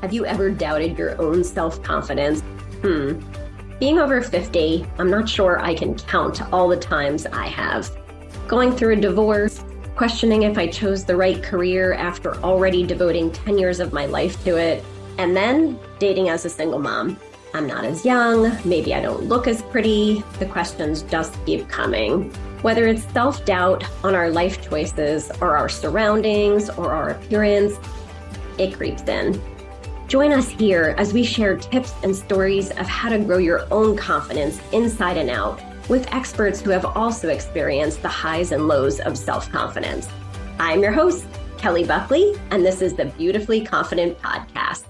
Have 0.00 0.12
you 0.12 0.24
ever 0.24 0.48
doubted 0.50 0.96
your 0.96 1.20
own 1.20 1.42
self 1.42 1.82
confidence? 1.82 2.40
Hmm. 2.82 3.20
Being 3.80 3.98
over 3.98 4.22
50, 4.22 4.86
I'm 4.98 5.10
not 5.10 5.28
sure 5.28 5.58
I 5.58 5.74
can 5.74 5.96
count 5.96 6.40
all 6.52 6.68
the 6.68 6.76
times 6.76 7.26
I 7.26 7.46
have. 7.46 7.90
Going 8.46 8.76
through 8.76 8.94
a 8.94 8.96
divorce, 8.96 9.64
questioning 9.96 10.42
if 10.44 10.56
I 10.56 10.68
chose 10.68 11.04
the 11.04 11.16
right 11.16 11.42
career 11.42 11.94
after 11.94 12.36
already 12.38 12.86
devoting 12.86 13.32
10 13.32 13.58
years 13.58 13.80
of 13.80 13.92
my 13.92 14.06
life 14.06 14.42
to 14.44 14.56
it, 14.56 14.84
and 15.18 15.36
then 15.36 15.78
dating 15.98 16.28
as 16.28 16.44
a 16.44 16.50
single 16.50 16.78
mom. 16.78 17.18
I'm 17.52 17.66
not 17.66 17.84
as 17.84 18.04
young, 18.04 18.56
maybe 18.64 18.94
I 18.94 19.00
don't 19.00 19.24
look 19.24 19.48
as 19.48 19.62
pretty. 19.62 20.22
The 20.38 20.46
questions 20.46 21.02
just 21.02 21.34
keep 21.44 21.68
coming. 21.68 22.30
Whether 22.62 22.86
it's 22.86 23.04
self 23.12 23.44
doubt 23.44 23.84
on 24.04 24.14
our 24.14 24.30
life 24.30 24.62
choices 24.68 25.30
or 25.40 25.56
our 25.56 25.68
surroundings 25.68 26.70
or 26.70 26.92
our 26.92 27.10
appearance, 27.10 27.74
it 28.58 28.74
creeps 28.74 29.02
in. 29.02 29.40
Join 30.08 30.32
us 30.32 30.48
here 30.48 30.94
as 30.96 31.12
we 31.12 31.22
share 31.22 31.54
tips 31.54 31.92
and 32.02 32.16
stories 32.16 32.70
of 32.70 32.86
how 32.86 33.10
to 33.10 33.18
grow 33.18 33.36
your 33.36 33.70
own 33.70 33.94
confidence 33.94 34.58
inside 34.72 35.18
and 35.18 35.28
out 35.28 35.60
with 35.90 36.10
experts 36.14 36.62
who 36.62 36.70
have 36.70 36.86
also 36.86 37.28
experienced 37.28 38.00
the 38.00 38.08
highs 38.08 38.50
and 38.50 38.66
lows 38.66 39.00
of 39.00 39.18
self 39.18 39.52
confidence. 39.52 40.08
I'm 40.58 40.80
your 40.80 40.92
host, 40.92 41.26
Kelly 41.58 41.84
Buckley, 41.84 42.32
and 42.50 42.64
this 42.64 42.80
is 42.80 42.94
the 42.94 43.04
Beautifully 43.04 43.62
Confident 43.62 44.18
Podcast. 44.18 44.84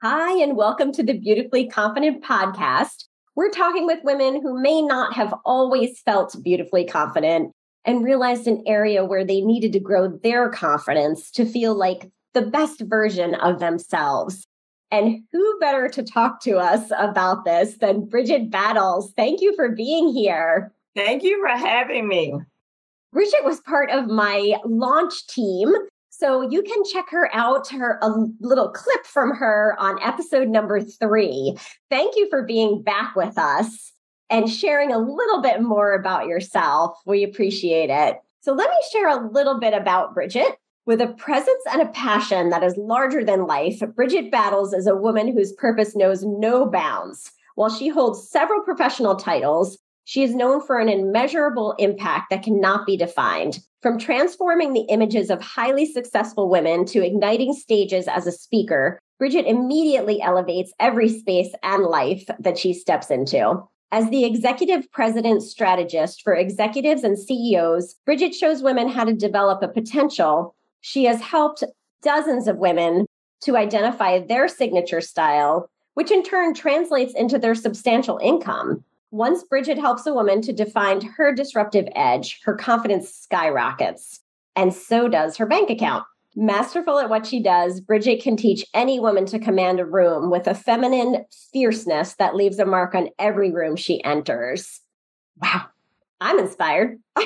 Hi, 0.00 0.40
and 0.40 0.56
welcome 0.56 0.92
to 0.92 1.02
the 1.02 1.18
Beautifully 1.18 1.66
Confident 1.66 2.22
Podcast. 2.22 3.06
We're 3.34 3.50
talking 3.50 3.84
with 3.84 3.98
women 4.04 4.40
who 4.40 4.62
may 4.62 4.80
not 4.80 5.14
have 5.14 5.34
always 5.44 6.00
felt 6.02 6.36
beautifully 6.40 6.84
confident 6.84 7.52
and 7.84 8.04
realized 8.04 8.46
an 8.46 8.62
area 8.66 9.04
where 9.04 9.24
they 9.24 9.40
needed 9.40 9.72
to 9.72 9.80
grow 9.80 10.08
their 10.08 10.48
confidence 10.50 11.30
to 11.32 11.44
feel 11.44 11.74
like 11.74 12.10
the 12.34 12.42
best 12.42 12.80
version 12.82 13.34
of 13.36 13.58
themselves. 13.58 14.46
And 14.90 15.22
who 15.32 15.58
better 15.60 15.88
to 15.88 16.02
talk 16.02 16.42
to 16.42 16.58
us 16.58 16.90
about 16.98 17.44
this 17.44 17.78
than 17.78 18.06
Bridgett 18.06 18.50
Battles? 18.50 19.12
Thank 19.16 19.40
you 19.40 19.54
for 19.54 19.68
being 19.70 20.12
here. 20.12 20.72
Thank 20.96 21.22
you 21.22 21.40
for 21.40 21.56
having 21.56 22.08
me. 22.08 22.34
Bridgett 23.12 23.44
was 23.44 23.60
part 23.60 23.90
of 23.90 24.06
my 24.08 24.54
launch 24.64 25.26
team. 25.28 25.72
So 26.10 26.42
you 26.42 26.62
can 26.62 26.82
check 26.92 27.06
her 27.10 27.34
out, 27.34 27.68
her 27.68 27.98
a 28.02 28.10
little 28.40 28.68
clip 28.70 29.06
from 29.06 29.34
her 29.34 29.74
on 29.78 30.02
episode 30.02 30.48
number 30.48 30.80
three. 30.80 31.56
Thank 31.88 32.16
you 32.16 32.28
for 32.28 32.42
being 32.42 32.82
back 32.82 33.16
with 33.16 33.38
us 33.38 33.92
and 34.30 34.48
sharing 34.48 34.92
a 34.92 34.98
little 34.98 35.42
bit 35.42 35.62
more 35.62 35.92
about 35.92 36.26
yourself. 36.26 36.98
We 37.04 37.24
appreciate 37.24 37.90
it. 37.90 38.16
So 38.40 38.52
let 38.52 38.70
me 38.70 38.76
share 38.92 39.08
a 39.08 39.28
little 39.30 39.58
bit 39.58 39.74
about 39.74 40.14
Bridgett. 40.14 40.56
With 40.86 41.02
a 41.02 41.08
presence 41.08 41.62
and 41.70 41.82
a 41.82 41.92
passion 41.92 42.48
that 42.50 42.62
is 42.62 42.76
larger 42.76 43.22
than 43.22 43.46
life, 43.46 43.82
Bridgett 43.94 44.30
Battles 44.30 44.72
is 44.72 44.86
a 44.86 44.96
woman 44.96 45.32
whose 45.32 45.52
purpose 45.52 45.94
knows 45.94 46.24
no 46.24 46.66
bounds. 46.66 47.30
While 47.54 47.68
she 47.68 47.88
holds 47.88 48.30
several 48.30 48.62
professional 48.62 49.16
titles, 49.16 49.78
she 50.04 50.22
is 50.22 50.34
known 50.34 50.60
for 50.60 50.78
an 50.78 50.88
immeasurable 50.88 51.74
impact 51.78 52.30
that 52.30 52.42
cannot 52.42 52.86
be 52.86 52.96
defined. 52.96 53.60
From 53.82 53.98
transforming 53.98 54.72
the 54.72 54.86
images 54.88 55.30
of 55.30 55.40
highly 55.42 55.86
successful 55.86 56.48
women 56.50 56.84
to 56.86 57.04
igniting 57.04 57.52
stages 57.52 58.08
as 58.08 58.26
a 58.26 58.32
speaker, 58.32 58.98
Bridgett 59.18 59.46
immediately 59.46 60.20
elevates 60.22 60.72
every 60.80 61.08
space 61.08 61.52
and 61.62 61.84
life 61.84 62.24
that 62.38 62.58
she 62.58 62.72
steps 62.72 63.10
into. 63.10 63.62
As 63.92 64.08
the 64.10 64.24
executive 64.24 64.90
presence 64.92 65.50
strategist 65.50 66.22
for 66.22 66.32
executives 66.32 67.02
and 67.02 67.18
CEOs, 67.18 67.96
Bridgett 68.06 68.34
shows 68.34 68.62
women 68.62 68.88
how 68.88 69.04
to 69.04 69.12
develop 69.12 69.62
a 69.62 69.68
potential. 69.68 70.54
She 70.80 71.04
has 71.04 71.20
helped 71.20 71.64
dozens 72.02 72.46
of 72.46 72.58
women 72.58 73.06
to 73.42 73.56
identify 73.56 74.20
their 74.20 74.46
signature 74.46 75.00
style, 75.00 75.68
which 75.94 76.12
in 76.12 76.22
turn 76.22 76.54
translates 76.54 77.14
into 77.14 77.36
their 77.36 77.56
substantial 77.56 78.18
income. 78.22 78.84
Once 79.10 79.42
Bridgett 79.42 79.78
helps 79.78 80.06
a 80.06 80.14
woman 80.14 80.40
to 80.42 80.52
define 80.52 81.00
her 81.00 81.34
disruptive 81.34 81.88
edge, 81.96 82.40
her 82.44 82.54
confidence 82.54 83.12
skyrockets, 83.12 84.20
and 84.54 84.72
so 84.72 85.08
does 85.08 85.36
her 85.36 85.46
bank 85.46 85.68
account. 85.68 86.04
Masterful 86.36 86.98
at 86.98 87.10
what 87.10 87.26
she 87.26 87.42
does, 87.42 87.80
Bridgett 87.80 88.22
can 88.22 88.36
teach 88.36 88.64
any 88.72 89.00
woman 89.00 89.26
to 89.26 89.38
command 89.38 89.80
a 89.80 89.84
room 89.84 90.30
with 90.30 90.46
a 90.46 90.54
feminine 90.54 91.24
fierceness 91.52 92.14
that 92.14 92.36
leaves 92.36 92.60
a 92.60 92.64
mark 92.64 92.94
on 92.94 93.08
every 93.18 93.50
room 93.50 93.74
she 93.74 94.02
enters. 94.04 94.80
Wow, 95.42 95.66
I'm 96.20 96.38
inspired. 96.38 97.00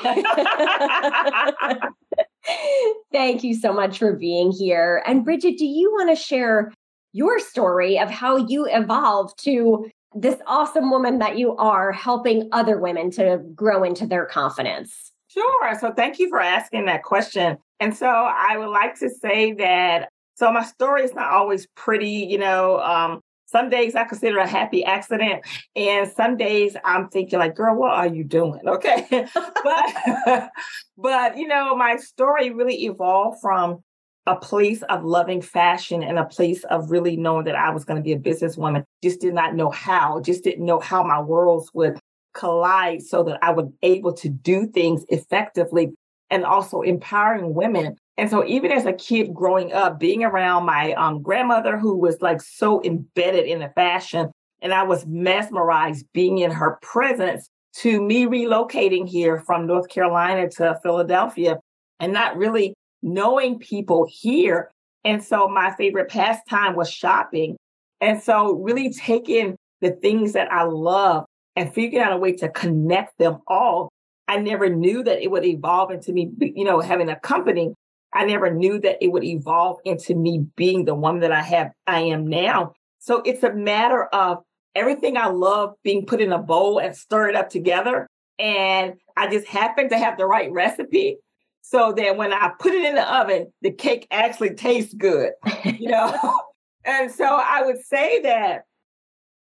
Thank 3.13 3.45
you 3.45 3.55
so 3.55 3.73
much 3.73 3.99
for 3.99 4.15
being 4.15 4.53
here. 4.53 5.03
And 5.07 5.25
Bridgett, 5.25 5.59
do 5.59 5.67
you 5.67 5.93
want 5.93 6.17
to 6.17 6.23
share 6.23 6.73
your 7.13 7.39
story 7.39 7.99
of 7.99 8.11
how 8.11 8.37
you 8.37 8.67
evolved 8.67 9.39
to 9.45 9.91
this 10.15 10.37
awesome 10.47 10.91
woman 10.91 11.19
that 11.19 11.37
you 11.39 11.57
are 11.57 11.93
helping 11.93 12.49
other 12.53 12.79
women 12.79 13.11
to 13.13 13.43
grow 13.55 13.85
into 13.85 14.07
their 14.07 14.25
confidence? 14.25 15.13
Sure. 15.35 15.79
So 15.81 15.93
thank 15.93 16.21
you 16.21 16.29
for 16.29 16.41
asking 16.41 16.87
that 16.87 17.03
question. 17.03 17.59
And 17.81 17.95
so 17.97 18.07
I 18.07 18.57
would 18.57 18.69
like 18.69 18.99
to 19.01 19.11
say 19.11 19.53
that 19.55 20.09
so 20.37 20.51
my 20.53 20.65
story 20.65 21.03
is 21.03 21.15
not 21.15 21.33
always 21.33 21.67
pretty, 21.77 22.09
you 22.09 22.39
know. 22.39 22.79
Um, 22.81 23.21
some 23.47 23.69
days 23.69 23.95
I 23.95 24.05
consider 24.05 24.39
a 24.39 24.49
happy 24.49 24.85
accident, 24.85 25.45
and 25.77 26.11
some 26.11 26.37
days 26.37 26.77
I'm 26.85 27.09
thinking 27.09 27.39
like, 27.39 27.55
"Girl, 27.55 27.77
what 27.77 27.93
are 27.93 28.09
you 28.09 28.25
doing?" 28.25 28.61
Okay, 28.67 29.27
but 29.33 30.51
but 30.99 31.37
you 31.37 31.47
know, 31.47 31.77
my 31.77 31.97
story 31.97 32.51
really 32.51 32.85
evolved 32.85 33.41
from 33.41 33.81
a 34.27 34.35
place 34.37 34.83
of 34.83 35.05
loving 35.05 35.43
fashion 35.43 36.03
and 36.03 36.19
a 36.19 36.25
place 36.25 36.65
of 36.65 36.91
really 36.91 37.17
knowing 37.17 37.45
that 37.45 37.55
I 37.55 37.71
was 37.71 37.85
going 37.85 37.99
to 37.99 38.03
be 38.03 38.13
a 38.13 38.19
businesswoman. 38.19 38.83
Just 39.03 39.21
did 39.21 39.35
not 39.35 39.55
know 39.55 39.71
how. 39.71 40.21
Just 40.21 40.43
didn't 40.43 40.65
know 40.65 40.81
how 40.81 41.05
my 41.05 41.21
worlds 41.21 41.71
would 41.75 41.99
collide 42.35 43.03
so 43.03 43.23
that 43.25 43.39
I 43.43 43.51
was 43.51 43.71
able 43.83 44.13
to 44.15 44.29
do 44.29 44.67
things 44.67 45.05
effectively 45.09 45.93
and 46.31 46.45
also 46.45 46.83
empowering 46.83 47.55
women. 47.55 47.97
And 48.17 48.31
so 48.31 48.45
even 48.47 48.71
as 48.71 48.87
a 48.87 48.93
kid 48.93 49.35
growing 49.35 49.73
up, 49.73 49.99
being 49.99 50.25
around 50.25 50.67
my 50.67 50.93
um, 50.93 51.23
grandmother 51.23 51.79
who 51.79 51.97
was 51.97 52.21
like 52.21 52.41
so 52.41 52.83
embedded 52.85 53.47
in 53.47 53.61
the 53.61 53.71
fashion, 53.75 54.31
and 54.61 54.73
I 54.73 54.83
was 54.83 55.07
mesmerized 55.07 56.07
being 56.13 56.39
in 56.39 56.51
her 56.51 56.79
presence 56.81 57.49
to 57.77 58.01
me 58.01 58.27
relocating 58.27 59.09
here 59.09 59.39
from 59.41 59.67
North 59.67 59.89
Carolina 59.89 60.49
to 60.51 60.79
Philadelphia 60.83 61.59
and 62.01 62.13
not 62.13 62.37
really 62.37 62.75
knowing 63.03 63.59
people 63.59 64.07
here. 64.09 64.71
And 65.05 65.23
so 65.23 65.49
my 65.49 65.75
favorite 65.77 66.09
pastime 66.09 66.77
was 66.77 66.91
shopping. 66.91 67.57
And 68.01 68.23
so 68.23 68.55
really 68.55 68.93
taking 68.93 69.57
the 69.81 69.91
things 69.91 70.33
that 70.33 70.51
I 70.53 70.63
love 70.63 71.25
and 71.57 71.73
figuring 71.73 72.05
out 72.05 72.13
a 72.13 72.17
way 72.17 72.33
to 72.33 72.49
connect 72.49 73.19
them 73.19 73.39
all 73.47 73.91
I 74.29 74.39
never 74.39 74.69
knew 74.69 75.03
that 75.03 75.23
it 75.23 75.31
would 75.31 75.45
evolve 75.45 75.91
into 75.91 76.13
me, 76.13 76.31
you 76.39 76.65
know, 76.65 76.81
having 76.81 77.09
a 77.09 77.19
company. 77.19 77.75
I 78.13 78.25
never 78.25 78.51
knew 78.51 78.79
that 78.81 79.03
it 79.03 79.09
would 79.09 79.25
evolve 79.25 79.79
into 79.85 80.15
me 80.15 80.47
being 80.57 80.85
the 80.85 80.95
woman 80.95 81.21
that 81.21 81.33
I 81.33 81.43
have, 81.43 81.73
I 81.87 82.01
am 82.01 82.27
now. 82.27 82.73
So 83.01 83.23
it's 83.25 83.43
a 83.43 83.53
matter 83.53 84.05
of 84.05 84.39
everything 84.75 85.17
I 85.17 85.27
love 85.27 85.75
being 85.83 86.07
put 86.07 86.21
in 86.21 86.33
a 86.33 86.39
bowl 86.39 86.79
and 86.79 86.97
stirred 86.97 87.35
up 87.35 87.51
together. 87.51 88.07
And 88.39 88.95
I 89.17 89.29
just 89.29 89.47
happen 89.47 89.89
to 89.91 89.99
have 89.99 90.17
the 90.17 90.27
right 90.27 90.51
recipe 90.51 91.19
so 91.61 91.93
that 91.93 92.17
when 92.17 92.33
I 92.33 92.53
put 92.59 92.73
it 92.73 92.85
in 92.85 92.95
the 92.95 93.15
oven, 93.15 93.53
the 93.63 93.73
cake 93.73 94.07
actually 94.11 94.55
tastes 94.55 94.95
good, 94.95 95.33
you 95.65 95.89
know? 95.89 96.41
and 96.85 97.11
so 97.11 97.25
I 97.25 97.63
would 97.65 97.83
say 97.85 98.21
that 98.23 98.63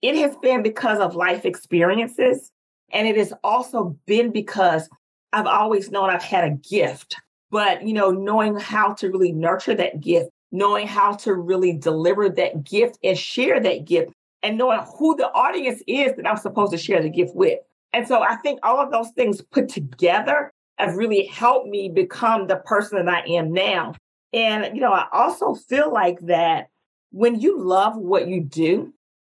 it 0.03 0.17
has 0.17 0.37
been 0.39 0.63
because 0.63 0.99
of 0.99 1.15
life 1.15 1.45
experiences 1.45 2.51
and 2.93 3.09
it 3.09 3.17
has 3.17 3.33
also 3.43 3.97
been 4.07 4.33
because 4.33 4.89
I've 5.33 5.47
always 5.47 5.91
known 5.91 6.11
I've 6.11 6.23
had 6.23 6.45
a 6.45 6.57
gift, 6.57 7.17
but 7.51 7.87
you 7.87 7.95
know, 7.95 8.11
knowing 8.11 8.59
how 8.59 8.93
to 8.95 9.09
really 9.09 9.33
nurture 9.33 9.75
that 9.75 10.01
gift, 10.01 10.29
knowing 10.51 10.87
how 10.87 11.13
to 11.13 11.35
really 11.35 11.73
deliver 11.73 12.29
that 12.29 12.65
gift 12.65 12.99
and 13.03 13.17
share 13.17 13.61
that 13.61 13.87
gift, 13.87 14.13
and 14.43 14.59
knowing 14.59 14.81
who 14.99 15.17
the 15.17 15.31
audience 15.33 15.83
is 15.87 16.15
that 16.17 16.29
I'm 16.29 16.37
supposed 16.37 16.73
to 16.73 16.79
share 16.79 17.01
the 17.01 17.09
gift 17.09 17.35
with. 17.35 17.61
And 17.93 18.07
so 18.07 18.23
I 18.23 18.37
think 18.37 18.59
all 18.63 18.79
of 18.81 18.91
those 18.91 19.11
things 19.11 19.41
put 19.41 19.69
together 19.69 20.51
have 20.79 20.97
really 20.97 21.27
helped 21.27 21.69
me 21.69 21.89
become 21.89 22.47
the 22.47 22.57
person 22.57 23.05
that 23.05 23.09
I 23.09 23.27
am 23.29 23.53
now. 23.53 23.95
And, 24.33 24.75
you 24.75 24.81
know, 24.81 24.93
I 24.93 25.07
also 25.13 25.55
feel 25.55 25.93
like 25.93 26.19
that 26.23 26.69
when 27.11 27.39
you 27.41 27.63
love 27.63 27.97
what 27.97 28.29
you 28.29 28.43
do, 28.43 28.93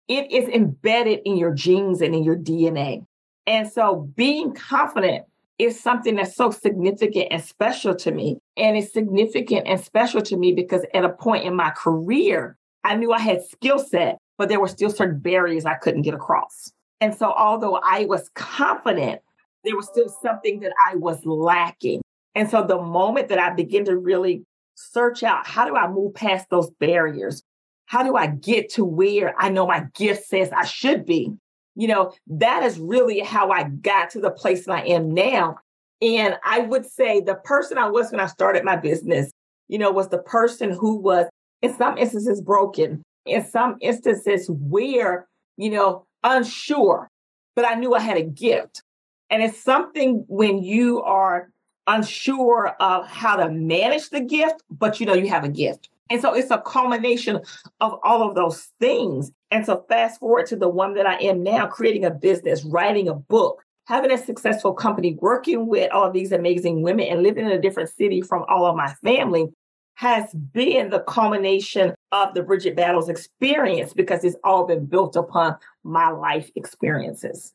it 0.09 0.31
is 0.31 0.49
embedded 0.49 1.21
in 1.23 1.37
your 1.37 1.53
genes 1.53 2.01
and 2.01 2.13
in 2.13 2.23
your 2.23 2.35
DNA. 2.35 3.05
And 3.47 3.71
so 3.71 4.09
being 4.15 4.53
confident 4.53 5.25
is 5.59 5.79
something 5.79 6.15
that's 6.15 6.35
so 6.35 6.51
significant 6.51 7.27
and 7.31 7.43
special 7.43 7.95
to 7.95 8.11
me. 8.11 8.39
And 8.57 8.75
it's 8.75 8.91
significant 8.91 9.67
and 9.67 9.79
special 9.79 10.21
to 10.23 10.35
me 10.35 10.53
because 10.53 10.85
at 10.93 11.05
a 11.05 11.09
point 11.09 11.45
in 11.45 11.55
my 11.55 11.69
career, 11.69 12.57
I 12.83 12.95
knew 12.95 13.13
I 13.13 13.19
had 13.19 13.43
skill 13.43 13.77
set, 13.77 14.17
but 14.37 14.49
there 14.49 14.59
were 14.59 14.67
still 14.67 14.89
certain 14.89 15.19
barriers 15.19 15.65
I 15.65 15.75
couldn't 15.75 16.01
get 16.01 16.13
across. 16.13 16.71
And 17.01 17.13
so 17.13 17.31
although 17.31 17.79
I 17.83 18.05
was 18.05 18.29
confident, 18.35 19.21
there 19.63 19.75
was 19.75 19.87
still 19.87 20.09
something 20.21 20.61
that 20.61 20.73
I 20.89 20.95
was 20.95 21.23
lacking. 21.25 22.01
And 22.35 22.49
so 22.49 22.65
the 22.65 22.81
moment 22.81 23.27
that 23.29 23.39
I 23.39 23.51
begin 23.51 23.85
to 23.85 23.97
really 23.97 24.43
search 24.75 25.23
out 25.23 25.45
how 25.45 25.67
do 25.67 25.75
I 25.75 25.89
move 25.89 26.13
past 26.13 26.47
those 26.49 26.69
barriers? 26.79 27.43
How 27.89 28.03
do 28.03 28.15
I 28.15 28.27
get 28.27 28.69
to 28.73 28.85
where 28.85 29.33
I 29.39 29.49
know 29.49 29.65
my 29.65 29.87
gift 29.95 30.27
says 30.27 30.51
I 30.51 30.63
should 30.63 31.07
be? 31.07 31.33
You 31.75 31.87
know, 31.87 32.13
that 32.27 32.61
is 32.61 32.79
really 32.79 33.19
how 33.19 33.49
I 33.49 33.63
got 33.63 34.11
to 34.11 34.21
the 34.21 34.29
place 34.29 34.67
I 34.67 34.81
am 34.81 35.11
now. 35.11 35.57
And 35.99 36.35
I 36.45 36.59
would 36.59 36.85
say 36.85 37.19
the 37.19 37.33
person 37.33 37.79
I 37.79 37.89
was 37.89 38.11
when 38.11 38.19
I 38.19 38.27
started 38.27 38.63
my 38.63 38.75
business, 38.75 39.31
you 39.69 39.79
know, 39.79 39.89
was 39.89 40.09
the 40.09 40.19
person 40.19 40.69
who 40.69 40.97
was 40.97 41.25
in 41.63 41.75
some 41.77 41.97
instances 41.97 42.41
broken, 42.41 43.01
in 43.25 43.43
some 43.43 43.77
instances 43.81 44.47
where, 44.51 45.27
you 45.57 45.71
know, 45.71 46.05
unsure, 46.23 47.07
but 47.55 47.65
I 47.65 47.73
knew 47.73 47.95
I 47.95 48.01
had 48.01 48.17
a 48.17 48.23
gift. 48.23 48.83
And 49.31 49.41
it's 49.41 49.59
something 49.59 50.25
when 50.27 50.61
you 50.61 51.01
are 51.01 51.49
unsure 51.87 52.67
of 52.79 53.07
how 53.07 53.35
to 53.35 53.49
manage 53.49 54.11
the 54.11 54.21
gift, 54.21 54.61
but 54.69 54.99
you 54.99 55.07
know 55.07 55.15
you 55.15 55.27
have 55.29 55.43
a 55.43 55.49
gift. 55.49 55.89
And 56.09 56.21
so 56.21 56.33
it's 56.33 56.51
a 56.51 56.59
culmination 56.59 57.39
of 57.81 57.99
all 58.03 58.27
of 58.27 58.35
those 58.35 58.69
things. 58.79 59.31
And 59.51 59.65
so 59.65 59.85
fast 59.89 60.19
forward 60.19 60.47
to 60.47 60.55
the 60.55 60.69
one 60.69 60.93
that 60.95 61.05
I 61.05 61.15
am 61.15 61.43
now, 61.43 61.67
creating 61.67 62.05
a 62.05 62.11
business, 62.11 62.63
writing 62.63 63.07
a 63.07 63.13
book, 63.13 63.63
having 63.85 64.11
a 64.11 64.17
successful 64.17 64.73
company, 64.73 65.17
working 65.21 65.67
with 65.67 65.91
all 65.91 66.07
of 66.07 66.13
these 66.13 66.31
amazing 66.31 66.81
women 66.81 67.07
and 67.07 67.23
living 67.23 67.45
in 67.45 67.51
a 67.51 67.61
different 67.61 67.89
city 67.89 68.21
from 68.21 68.43
all 68.47 68.65
of 68.65 68.75
my 68.75 68.93
family 69.03 69.47
has 69.95 70.33
been 70.33 70.89
the 70.89 71.01
culmination 71.01 71.93
of 72.13 72.33
the 72.33 72.41
Bridgett 72.41 72.75
Battles 72.75 73.09
experience 73.09 73.93
because 73.93 74.23
it's 74.23 74.37
all 74.45 74.65
been 74.65 74.85
built 74.85 75.17
upon 75.17 75.57
my 75.83 76.09
life 76.09 76.49
experiences. 76.55 77.53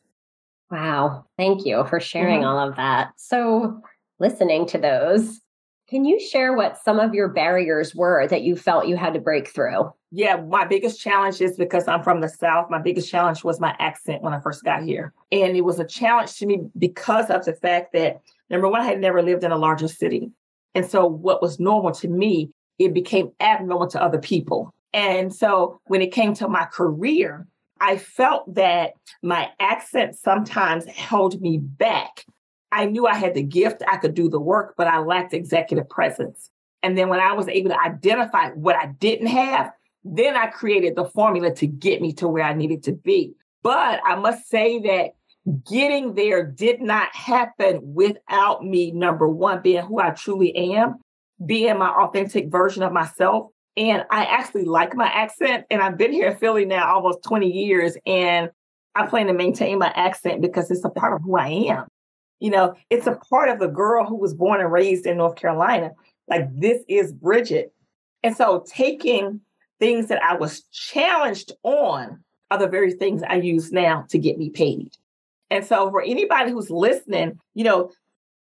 Wow. 0.70 1.24
Thank 1.38 1.64
you 1.64 1.84
for 1.86 2.00
sharing 2.00 2.40
mm-hmm. 2.40 2.48
all 2.48 2.68
of 2.68 2.76
that. 2.76 3.12
So, 3.16 3.80
listening 4.18 4.66
to 4.66 4.78
those, 4.78 5.40
can 5.94 6.04
you 6.04 6.18
share 6.18 6.54
what 6.54 6.76
some 6.76 6.98
of 6.98 7.14
your 7.14 7.28
barriers 7.28 7.94
were 7.94 8.26
that 8.26 8.42
you 8.42 8.56
felt 8.56 8.88
you 8.88 8.96
had 8.96 9.14
to 9.14 9.20
break 9.20 9.46
through? 9.46 9.92
Yeah, 10.10 10.40
my 10.40 10.64
biggest 10.66 11.00
challenge 11.00 11.40
is 11.40 11.56
because 11.56 11.86
I'm 11.86 12.02
from 12.02 12.20
the 12.20 12.28
South. 12.28 12.68
My 12.68 12.82
biggest 12.82 13.08
challenge 13.08 13.44
was 13.44 13.60
my 13.60 13.76
accent 13.78 14.20
when 14.20 14.34
I 14.34 14.40
first 14.40 14.64
got 14.64 14.82
here. 14.82 15.12
And 15.30 15.56
it 15.56 15.60
was 15.60 15.78
a 15.78 15.86
challenge 15.86 16.34
to 16.38 16.46
me 16.46 16.62
because 16.76 17.30
of 17.30 17.44
the 17.44 17.52
fact 17.52 17.92
that, 17.92 18.20
number 18.50 18.68
one, 18.68 18.80
I 18.80 18.86
had 18.86 19.00
never 19.00 19.22
lived 19.22 19.44
in 19.44 19.52
a 19.52 19.56
larger 19.56 19.86
city. 19.86 20.32
And 20.74 20.84
so 20.84 21.06
what 21.06 21.40
was 21.40 21.60
normal 21.60 21.92
to 21.92 22.08
me, 22.08 22.50
it 22.80 22.92
became 22.92 23.30
abnormal 23.38 23.86
to 23.90 24.02
other 24.02 24.18
people. 24.18 24.74
And 24.92 25.32
so 25.32 25.80
when 25.84 26.02
it 26.02 26.10
came 26.10 26.34
to 26.34 26.48
my 26.48 26.64
career, 26.64 27.46
I 27.80 27.98
felt 27.98 28.52
that 28.52 28.94
my 29.22 29.48
accent 29.60 30.16
sometimes 30.16 30.86
held 30.86 31.40
me 31.40 31.58
back 31.58 32.24
I 32.74 32.86
knew 32.86 33.06
I 33.06 33.14
had 33.14 33.34
the 33.34 33.42
gift, 33.42 33.82
I 33.86 33.96
could 33.98 34.14
do 34.14 34.28
the 34.28 34.40
work, 34.40 34.74
but 34.76 34.88
I 34.88 34.98
lacked 34.98 35.32
executive 35.32 35.88
presence. 35.88 36.50
And 36.82 36.98
then 36.98 37.08
when 37.08 37.20
I 37.20 37.32
was 37.32 37.48
able 37.48 37.70
to 37.70 37.80
identify 37.80 38.50
what 38.50 38.74
I 38.74 38.86
didn't 38.86 39.28
have, 39.28 39.70
then 40.02 40.36
I 40.36 40.48
created 40.48 40.96
the 40.96 41.04
formula 41.04 41.54
to 41.54 41.66
get 41.68 42.02
me 42.02 42.12
to 42.14 42.26
where 42.26 42.42
I 42.42 42.52
needed 42.52 42.82
to 42.84 42.92
be. 42.92 43.34
But 43.62 44.00
I 44.04 44.16
must 44.16 44.48
say 44.48 44.80
that 44.80 45.12
getting 45.70 46.14
there 46.14 46.44
did 46.44 46.82
not 46.82 47.14
happen 47.14 47.80
without 47.82 48.64
me, 48.64 48.90
number 48.90 49.28
one, 49.28 49.62
being 49.62 49.84
who 49.84 50.00
I 50.00 50.10
truly 50.10 50.74
am, 50.74 50.96
being 51.46 51.78
my 51.78 51.88
authentic 51.88 52.50
version 52.50 52.82
of 52.82 52.92
myself. 52.92 53.50
And 53.76 54.04
I 54.10 54.24
actually 54.24 54.64
like 54.64 54.94
my 54.96 55.06
accent. 55.06 55.64
And 55.70 55.80
I've 55.80 55.96
been 55.96 56.12
here 56.12 56.28
in 56.28 56.36
Philly 56.36 56.64
now 56.64 56.92
almost 56.92 57.22
20 57.22 57.50
years. 57.50 57.96
And 58.04 58.50
I 58.94 59.06
plan 59.06 59.28
to 59.28 59.32
maintain 59.32 59.78
my 59.78 59.92
accent 59.94 60.42
because 60.42 60.70
it's 60.70 60.84
a 60.84 60.90
part 60.90 61.14
of 61.14 61.22
who 61.22 61.36
I 61.36 61.48
am. 61.48 61.86
You 62.40 62.50
know, 62.50 62.74
it's 62.90 63.06
a 63.06 63.18
part 63.30 63.48
of 63.48 63.58
the 63.58 63.68
girl 63.68 64.04
who 64.04 64.16
was 64.16 64.34
born 64.34 64.60
and 64.60 64.70
raised 64.70 65.06
in 65.06 65.16
North 65.16 65.36
Carolina. 65.36 65.92
Like 66.28 66.48
this 66.54 66.82
is 66.88 67.12
Bridgett. 67.12 67.72
And 68.22 68.36
so 68.36 68.64
taking 68.66 69.40
things 69.78 70.08
that 70.08 70.22
I 70.22 70.36
was 70.36 70.62
challenged 70.72 71.52
on 71.62 72.22
are 72.50 72.58
the 72.58 72.68
very 72.68 72.92
things 72.92 73.22
I 73.22 73.36
use 73.36 73.72
now 73.72 74.04
to 74.10 74.18
get 74.18 74.38
me 74.38 74.50
paid. 74.50 74.96
And 75.50 75.64
so 75.64 75.90
for 75.90 76.02
anybody 76.02 76.50
who's 76.50 76.70
listening, 76.70 77.38
you 77.54 77.64
know, 77.64 77.90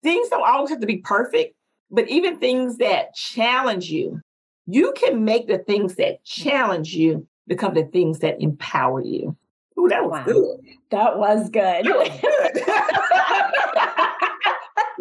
things 0.03 0.29
don't 0.29 0.47
always 0.47 0.71
have 0.71 0.81
to 0.81 0.87
be 0.87 0.99
perfect, 0.99 1.55
but 1.91 2.09
even 2.09 2.39
things 2.39 2.79
that 2.79 3.15
challenge 3.15 3.91
you, 3.91 4.21
you 4.67 4.93
can 4.97 5.25
make 5.25 5.49
the 5.49 5.59
things 5.59 5.97
that 5.97 6.25
challenge 6.25 6.95
you 6.95 7.27
become 7.47 7.75
the 7.75 7.85
things 7.85 8.21
that 8.21 8.41
empower 8.41 9.03
you. 9.03 9.37
Ooh, 9.83 9.89
that 9.89 10.05
was 10.05 10.11
wow. 10.11 10.25
good. 10.25 10.61
That 10.91 11.19
was 11.19 11.51
good. 11.51 11.85
That 11.85 11.97
was 11.97 12.21
good. 12.21 12.65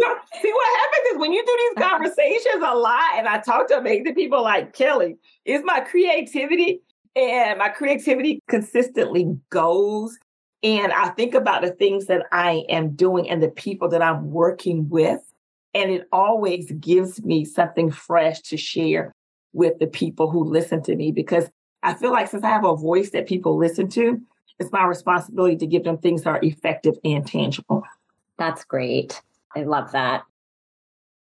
See 0.42 0.52
what 0.52 0.80
happens 0.80 1.14
is 1.14 1.20
when 1.20 1.34
you 1.34 1.46
do 1.46 1.58
these 1.58 1.84
uh-huh. 1.84 1.90
conversations 1.90 2.64
a 2.66 2.76
lot, 2.76 3.12
and 3.16 3.28
I 3.28 3.40
talk 3.40 3.68
to 3.68 3.78
amazing 3.78 4.16
people 4.16 4.42
like 4.42 4.74
Kelly, 4.74 5.18
is 5.46 5.62
my 5.64 5.82
creativity. 5.82 6.82
And 7.16 7.60
my 7.60 7.68
creativity 7.68 8.42
consistently 8.48 9.38
goes. 9.50 10.18
And 10.64 10.94
I 10.94 11.10
think 11.10 11.34
about 11.34 11.62
the 11.62 11.72
things 11.72 12.06
that 12.06 12.26
I 12.32 12.64
am 12.70 12.96
doing 12.96 13.30
and 13.30 13.44
the 13.44 13.50
people 13.50 13.90
that 13.90 14.02
I'm 14.02 14.32
working 14.32 14.88
with. 14.88 15.20
And 15.74 15.92
it 15.92 16.08
always 16.12 16.72
gives 16.72 17.22
me 17.22 17.44
something 17.44 17.92
fresh 17.92 18.40
to 18.44 18.58
share 18.58 19.12
with 19.54 19.80
the 19.80 19.88
people 19.88 20.30
who 20.32 20.44
listen 20.44 20.82
to 20.84 20.96
me 20.96 21.12
because 21.12 21.50
I 21.84 21.94
feel 21.96 22.12
like 22.12 22.30
since 22.30 22.44
I 22.44 22.50
have 22.50 22.66
a 22.66 22.76
voice 22.76 23.10
that 23.10 23.28
people 23.28 23.58
listen 23.58 23.90
to, 23.90 24.22
it's 24.62 24.72
my 24.72 24.86
responsibility 24.86 25.58
to 25.58 25.68
give 25.68 25.84
them 25.84 25.98
things 25.98 26.24
that 26.24 26.30
are 26.30 26.40
effective 26.42 26.96
and 27.04 27.28
tangible. 27.28 27.84
That's 28.38 28.64
great. 28.64 29.22
I 29.56 29.64
love 29.64 29.92
that. 29.92 30.24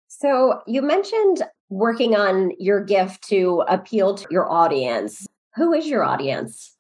So 0.09 0.61
you 0.67 0.82
mentioned 0.82 1.43
working 1.71 2.15
on 2.17 2.53
your 2.59 2.85
gift 2.85 3.23
to 3.29 3.65
appeal 3.69 4.15
to 4.17 4.27
your 4.31 4.50
audience. 4.50 5.27
Who 5.55 5.73
is 5.73 5.87
your 5.87 6.05
audience? 6.05 6.77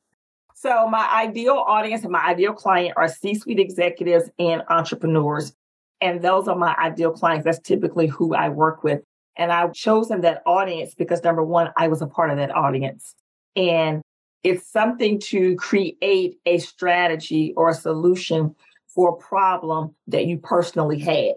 So 0.54 0.86
my 0.88 1.08
ideal 1.10 1.64
audience 1.66 2.02
and 2.02 2.12
my 2.12 2.22
ideal 2.26 2.52
client 2.52 2.94
are 2.96 3.08
C-suite 3.08 3.58
executives 3.58 4.28
and 4.38 4.62
entrepreneurs. 4.68 5.54
And 6.02 6.20
those 6.20 6.48
are 6.48 6.56
my 6.56 6.74
ideal 6.76 7.12
clients. 7.12 7.44
That's 7.44 7.60
typically 7.60 8.08
who 8.08 8.34
I 8.34 8.50
work 8.50 8.84
with. 8.84 9.00
And 9.36 9.52
I've 9.52 9.72
chosen 9.72 10.20
that 10.20 10.42
audience 10.44 10.94
because 10.94 11.22
number 11.24 11.42
one, 11.42 11.70
I 11.78 11.88
was 11.88 12.02
a 12.02 12.06
part 12.06 12.30
of 12.30 12.36
that 12.36 12.54
audience. 12.54 13.14
And 13.56 14.02
it's 14.42 14.70
something 14.70 15.18
to 15.20 15.56
create 15.56 16.38
a 16.46 16.58
strategy 16.58 17.52
or 17.56 17.68
a 17.68 17.74
solution 17.74 18.54
for 18.88 19.10
a 19.10 19.16
problem 19.16 19.94
that 20.06 20.26
you 20.26 20.38
personally 20.38 20.98
had. 20.98 21.34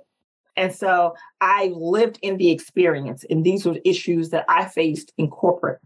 And 0.55 0.73
so 0.73 1.15
I 1.41 1.73
lived 1.75 2.19
in 2.21 2.37
the 2.37 2.51
experience, 2.51 3.25
and 3.29 3.43
these 3.43 3.65
were 3.65 3.79
issues 3.83 4.29
that 4.29 4.45
I 4.47 4.65
faced 4.65 5.11
in 5.17 5.29
corporate. 5.29 5.79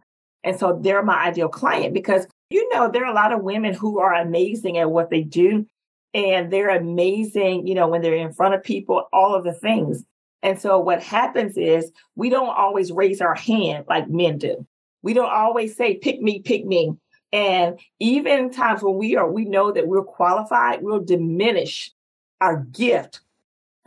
And 0.43 0.59
so 0.59 0.79
they're 0.81 1.03
my 1.03 1.25
ideal 1.25 1.49
client 1.49 1.93
because, 1.93 2.27
you 2.49 2.67
know, 2.73 2.89
there 2.89 3.03
are 3.05 3.11
a 3.11 3.15
lot 3.15 3.33
of 3.33 3.43
women 3.43 3.73
who 3.73 3.99
are 3.99 4.13
amazing 4.13 4.77
at 4.77 4.91
what 4.91 5.09
they 5.09 5.21
do. 5.23 5.65
And 6.13 6.51
they're 6.51 6.75
amazing, 6.75 7.67
you 7.67 7.75
know, 7.75 7.87
when 7.87 8.01
they're 8.01 8.15
in 8.15 8.31
front 8.31 8.55
of 8.55 8.63
people, 8.63 9.07
all 9.11 9.35
of 9.35 9.43
the 9.43 9.53
things. 9.53 10.03
And 10.41 10.59
so 10.59 10.79
what 10.79 11.03
happens 11.03 11.57
is 11.57 11.91
we 12.15 12.29
don't 12.29 12.55
always 12.55 12.91
raise 12.91 13.21
our 13.21 13.35
hand 13.35 13.85
like 13.87 14.09
men 14.09 14.37
do. 14.37 14.65
We 15.03 15.13
don't 15.13 15.29
always 15.29 15.75
say, 15.75 15.97
pick 15.97 16.21
me, 16.21 16.39
pick 16.39 16.65
me. 16.65 16.93
And 17.33 17.79
even 17.99 18.51
times 18.51 18.81
when 18.81 18.95
we 18.95 19.15
are, 19.15 19.29
we 19.29 19.45
know 19.45 19.71
that 19.71 19.87
we're 19.87 20.03
qualified, 20.03 20.81
we'll 20.81 21.03
diminish 21.03 21.91
our 22.39 22.57
gift, 22.57 23.21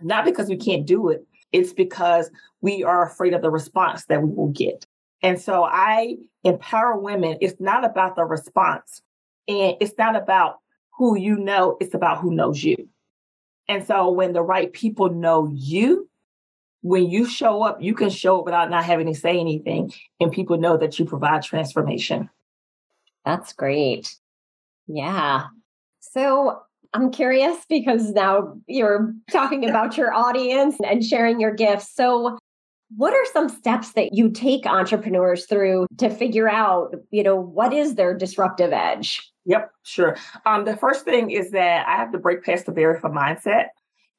not 0.02 0.24
because 0.24 0.48
we 0.48 0.56
can't 0.56 0.86
do 0.86 1.08
it. 1.08 1.26
It's 1.52 1.72
because 1.72 2.30
we 2.60 2.84
are 2.84 3.06
afraid 3.06 3.34
of 3.34 3.42
the 3.42 3.50
response 3.50 4.04
that 4.06 4.22
we 4.22 4.30
will 4.30 4.48
get. 4.48 4.86
And 5.22 5.40
so 5.40 5.64
I 5.64 6.16
empower 6.44 6.98
women. 6.98 7.38
It's 7.40 7.60
not 7.60 7.84
about 7.84 8.16
the 8.16 8.24
response 8.24 9.02
and 9.48 9.76
it's 9.80 9.96
not 9.98 10.16
about 10.16 10.58
who 10.96 11.16
you 11.16 11.36
know. 11.36 11.76
It's 11.80 11.94
about 11.94 12.18
who 12.18 12.32
knows 12.32 12.62
you. 12.62 12.88
And 13.68 13.86
so 13.86 14.10
when 14.10 14.32
the 14.32 14.42
right 14.42 14.72
people 14.72 15.10
know 15.10 15.50
you, 15.52 16.08
when 16.82 17.10
you 17.10 17.26
show 17.26 17.62
up, 17.62 17.82
you 17.82 17.94
can 17.94 18.10
show 18.10 18.38
up 18.38 18.44
without 18.44 18.70
not 18.70 18.84
having 18.84 19.06
to 19.06 19.14
say 19.14 19.38
anything 19.38 19.92
and 20.18 20.32
people 20.32 20.58
know 20.58 20.76
that 20.76 20.98
you 20.98 21.04
provide 21.04 21.42
transformation. 21.42 22.30
That's 23.24 23.52
great. 23.52 24.14
Yeah. 24.86 25.46
So 26.00 26.60
I'm 26.92 27.10
curious 27.10 27.56
because 27.68 28.10
now 28.10 28.54
you're 28.66 29.12
talking 29.30 29.68
about 29.68 29.96
your 29.96 30.12
audience 30.12 30.76
and 30.84 31.04
sharing 31.04 31.40
your 31.40 31.54
gifts. 31.54 31.94
So, 31.94 32.38
what 32.96 33.12
are 33.12 33.32
some 33.32 33.48
steps 33.48 33.92
that 33.92 34.14
you 34.14 34.30
take 34.30 34.66
entrepreneurs 34.66 35.46
through 35.46 35.86
to 35.98 36.10
figure 36.10 36.48
out, 36.48 36.92
you 37.12 37.22
know, 37.22 37.36
what 37.36 37.72
is 37.72 37.94
their 37.94 38.16
disruptive 38.16 38.72
edge? 38.72 39.30
Yep, 39.44 39.70
sure. 39.84 40.16
Um, 40.44 40.64
the 40.64 40.76
first 40.76 41.04
thing 41.04 41.30
is 41.30 41.52
that 41.52 41.86
I 41.86 41.94
have 41.94 42.10
to 42.10 42.18
break 42.18 42.42
past 42.42 42.66
the 42.66 42.72
barrier 42.72 42.98
for 42.98 43.08
mindset. 43.08 43.66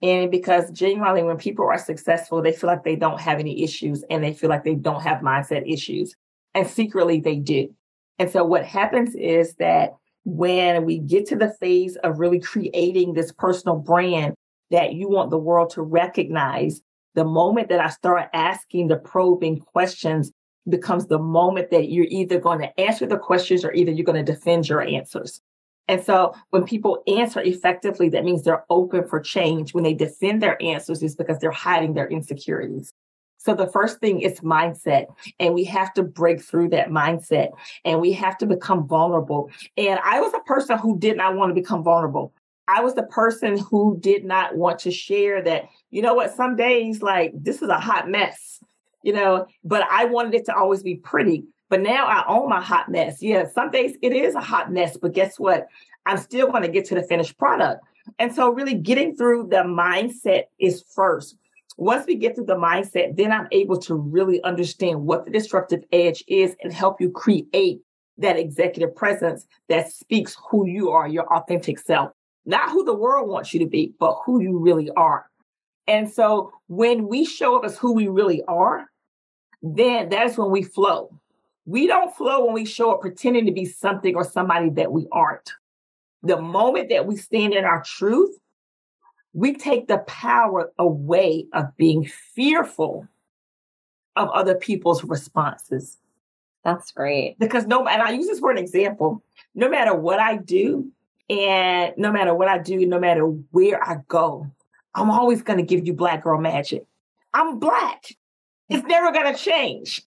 And 0.02 0.32
because 0.32 0.72
genuinely, 0.72 1.22
when 1.22 1.36
people 1.36 1.66
are 1.66 1.78
successful, 1.78 2.42
they 2.42 2.54
feel 2.54 2.70
like 2.70 2.86
they 2.86 2.96
don't 2.96 3.20
have 3.20 3.40
any 3.40 3.62
issues 3.62 4.06
and 4.10 4.24
they 4.24 4.34
feel 4.34 4.50
like 4.50 4.64
they 4.64 4.76
don't 4.76 5.04
have 5.04 5.20
mindset 5.20 5.70
issues. 5.70 6.16
And 6.56 6.66
secretly, 6.66 7.20
they 7.20 7.36
do. 7.36 7.76
And 8.20 8.30
so 8.30 8.44
what 8.44 8.66
happens 8.66 9.16
is 9.16 9.56
that 9.56 9.92
when 10.26 10.86
we 10.86 11.00
get 11.00 11.26
to 11.28 11.36
the 11.36 11.54
phase 11.60 11.96
of 11.98 12.20
really 12.20 12.40
creating 12.40 13.14
this 13.14 13.32
personal 13.32 13.78
brand 13.78 14.36
that 14.70 14.94
you 14.94 15.10
want 15.10 15.32
the 15.32 15.38
world 15.38 15.72
to 15.72 15.82
recognize, 15.82 16.82
The 17.16 17.26
moment 17.26 17.70
that 17.70 17.80
I 17.80 17.90
start 17.90 18.30
asking 18.34 18.88
the 18.88 18.96
probing 18.96 19.60
questions 19.60 20.32
becomes 20.70 21.08
the 21.08 21.20
moment 21.20 21.72
that 21.72 21.90
you're 21.90 22.08
either 22.10 22.40
going 22.40 22.60
to 22.60 22.80
answer 22.80 23.06
the 23.06 23.18
questions 23.18 23.66
or 23.66 23.74
either 23.74 23.92
you're 23.92 24.06
going 24.06 24.24
to 24.24 24.32
defend 24.32 24.70
your 24.70 24.82
answers. 24.82 25.42
And 25.88 26.02
so 26.02 26.34
when 26.52 26.64
people 26.64 27.04
answer 27.08 27.42
effectively, 27.42 28.08
that 28.10 28.24
means 28.24 28.44
they're 28.44 28.64
open 28.70 29.08
for 29.08 29.20
change. 29.20 29.74
When 29.74 29.84
they 29.84 29.94
defend 29.94 30.42
their 30.42 30.62
answers, 30.64 31.04
is 31.04 31.16
because 31.16 31.40
they're 31.40 31.52
hiding 31.52 31.96
their 31.96 32.08
insecurities. 32.08 32.94
So 33.44 33.56
the 33.56 33.68
first 33.68 34.00
thing 34.00 34.22
is 34.22 34.40
mindset, 34.42 35.08
and 35.40 35.56
we 35.56 35.64
have 35.64 35.94
to 35.96 36.04
break 36.04 36.44
through 36.44 36.70
that 36.70 36.90
mindset 36.90 37.50
and 37.84 38.00
we 38.00 38.12
have 38.12 38.38
to 38.38 38.46
become 38.46 38.88
vulnerable. 38.88 39.50
And 39.78 40.00
I 40.04 40.22
was 40.22 40.32
a 40.36 40.42
person 40.42 40.78
who 40.78 41.00
did 41.00 41.18
not 41.18 41.36
want 41.36 41.50
to 41.50 41.56
become 41.56 41.84
vulnerable. 41.84 42.34
I 42.68 42.82
was 42.82 42.94
the 42.94 43.04
person 43.04 43.58
who 43.58 43.98
did 44.00 44.24
not 44.26 44.56
want 44.56 44.78
to 44.80 44.92
share 44.92 45.42
that, 45.42 45.64
you 45.90 46.04
know 46.04 46.14
what, 46.14 46.36
some 46.36 46.56
days 46.56 47.02
like 47.02 47.32
this 47.34 47.64
is 47.64 47.70
a 47.70 47.80
hot 47.80 48.08
mess, 48.08 48.64
you 49.04 49.12
know, 49.12 49.48
but 49.64 49.88
I 49.90 50.06
wanted 50.06 50.36
it 50.36 50.46
to 50.46 50.56
always 50.56 50.84
be 50.84 50.96
pretty. 50.98 51.44
But 51.70 51.82
now 51.82 52.06
I 52.06 52.24
own 52.28 52.48
my 52.48 52.62
hot 52.62 52.92
mess. 52.92 53.24
Yeah, 53.24 53.48
some 53.48 53.72
days 53.72 53.98
it 54.04 54.14
is 54.14 54.36
a 54.36 54.40
hot 54.40 54.72
mess, 54.72 54.98
but 54.98 55.14
guess 55.14 55.40
what? 55.40 55.68
I'm 56.06 56.18
still 56.18 56.52
going 56.52 56.64
to 56.64 56.70
get 56.70 56.86
to 56.86 56.96
the 56.96 57.04
finished 57.04 57.38
product. 57.40 57.84
And 58.20 58.34
so, 58.34 58.52
really 58.52 58.74
getting 58.74 59.16
through 59.16 59.48
the 59.50 59.64
mindset 59.64 60.44
is 60.60 60.84
first. 60.94 61.38
Once 61.78 62.06
we 62.06 62.16
get 62.16 62.36
to 62.36 62.44
the 62.44 62.56
mindset, 62.56 63.16
then 63.16 63.32
I'm 63.32 63.48
able 63.52 63.78
to 63.80 63.96
really 63.96 64.44
understand 64.44 65.04
what 65.04 65.26
the 65.26 65.32
disruptive 65.32 65.84
edge 65.92 66.24
is 66.28 66.56
and 66.62 66.74
help 66.74 67.00
you 67.00 67.10
create 67.10 67.82
that 68.18 68.38
executive 68.38 68.96
presence 68.96 69.46
that 69.70 69.92
speaks 69.92 70.38
who 70.50 70.68
you 70.68 70.90
are, 70.90 71.08
your 71.08 71.32
authentic 71.34 71.80
self, 71.80 72.12
not 72.46 72.70
who 72.70 72.84
the 72.84 72.94
world 72.94 73.30
wants 73.30 73.54
you 73.54 73.60
to 73.60 73.68
be, 73.68 73.94
but 74.00 74.20
who 74.26 74.42
you 74.42 74.60
really 74.60 74.90
are. 74.92 75.26
And 75.88 76.10
so, 76.10 76.52
when 76.68 77.08
we 77.08 77.26
show 77.26 77.58
up 77.58 77.66
as 77.66 77.78
who 77.78 77.94
we 77.94 78.08
really 78.08 78.44
are, 78.48 78.86
then 79.62 80.10
that's 80.10 80.38
when 80.38 80.52
we 80.52 80.64
flow. 80.64 81.10
We 81.66 81.88
don't 81.88 82.16
flow 82.16 82.46
when 82.46 82.54
we 82.54 82.66
show 82.66 82.92
up 82.92 83.02
pretending 83.02 83.46
to 83.46 83.52
be 83.52 83.66
something 83.66 84.16
or 84.16 84.24
somebody 84.24 84.70
that 84.72 84.92
we 84.92 85.08
aren't. 85.12 85.52
The 86.24 86.42
moment 86.42 86.90
that 86.90 87.08
we 87.08 87.16
stand 87.18 87.54
in 87.54 87.66
our 87.66 87.84
truth, 87.84 88.36
we 89.34 89.54
take 89.54 89.88
the 89.88 90.00
power 90.00 90.72
away 90.78 91.48
of 91.54 91.76
being 91.78 92.06
fearful 92.06 93.08
of 94.16 94.30
other 94.30 94.56
people's 94.56 95.04
responses. 95.04 95.98
That's 96.64 96.92
great. 96.92 97.40
Because 97.40 97.66
no, 97.66 97.88
and 97.88 98.02
I 98.02 98.12
use 98.12 98.28
this 98.28 98.40
for 98.40 98.52
an 98.52 98.58
example. 98.58 99.24
No 99.56 99.70
matter 99.70 99.96
what 99.96 100.20
I 100.20 100.38
do, 100.38 100.92
and 101.30 101.94
no 101.98 102.12
matter 102.12 102.34
what 102.34 102.50
I 102.50 102.58
do, 102.58 102.86
no 102.86 103.00
matter 103.00 103.24
where 103.24 103.82
I 103.82 103.98
go, 104.08 104.52
I'm 104.96 105.10
always 105.10 105.42
going 105.42 105.58
to 105.58 105.66
give 105.66 105.88
you 105.88 105.94
black 105.94 106.24
girl 106.24 106.40
magic. 106.40 106.86
I'm 107.34 107.58
black. 107.58 108.14
It's 108.70 108.86
never 108.86 109.12
going 109.12 109.34
to 109.34 109.40
change. 109.40 110.02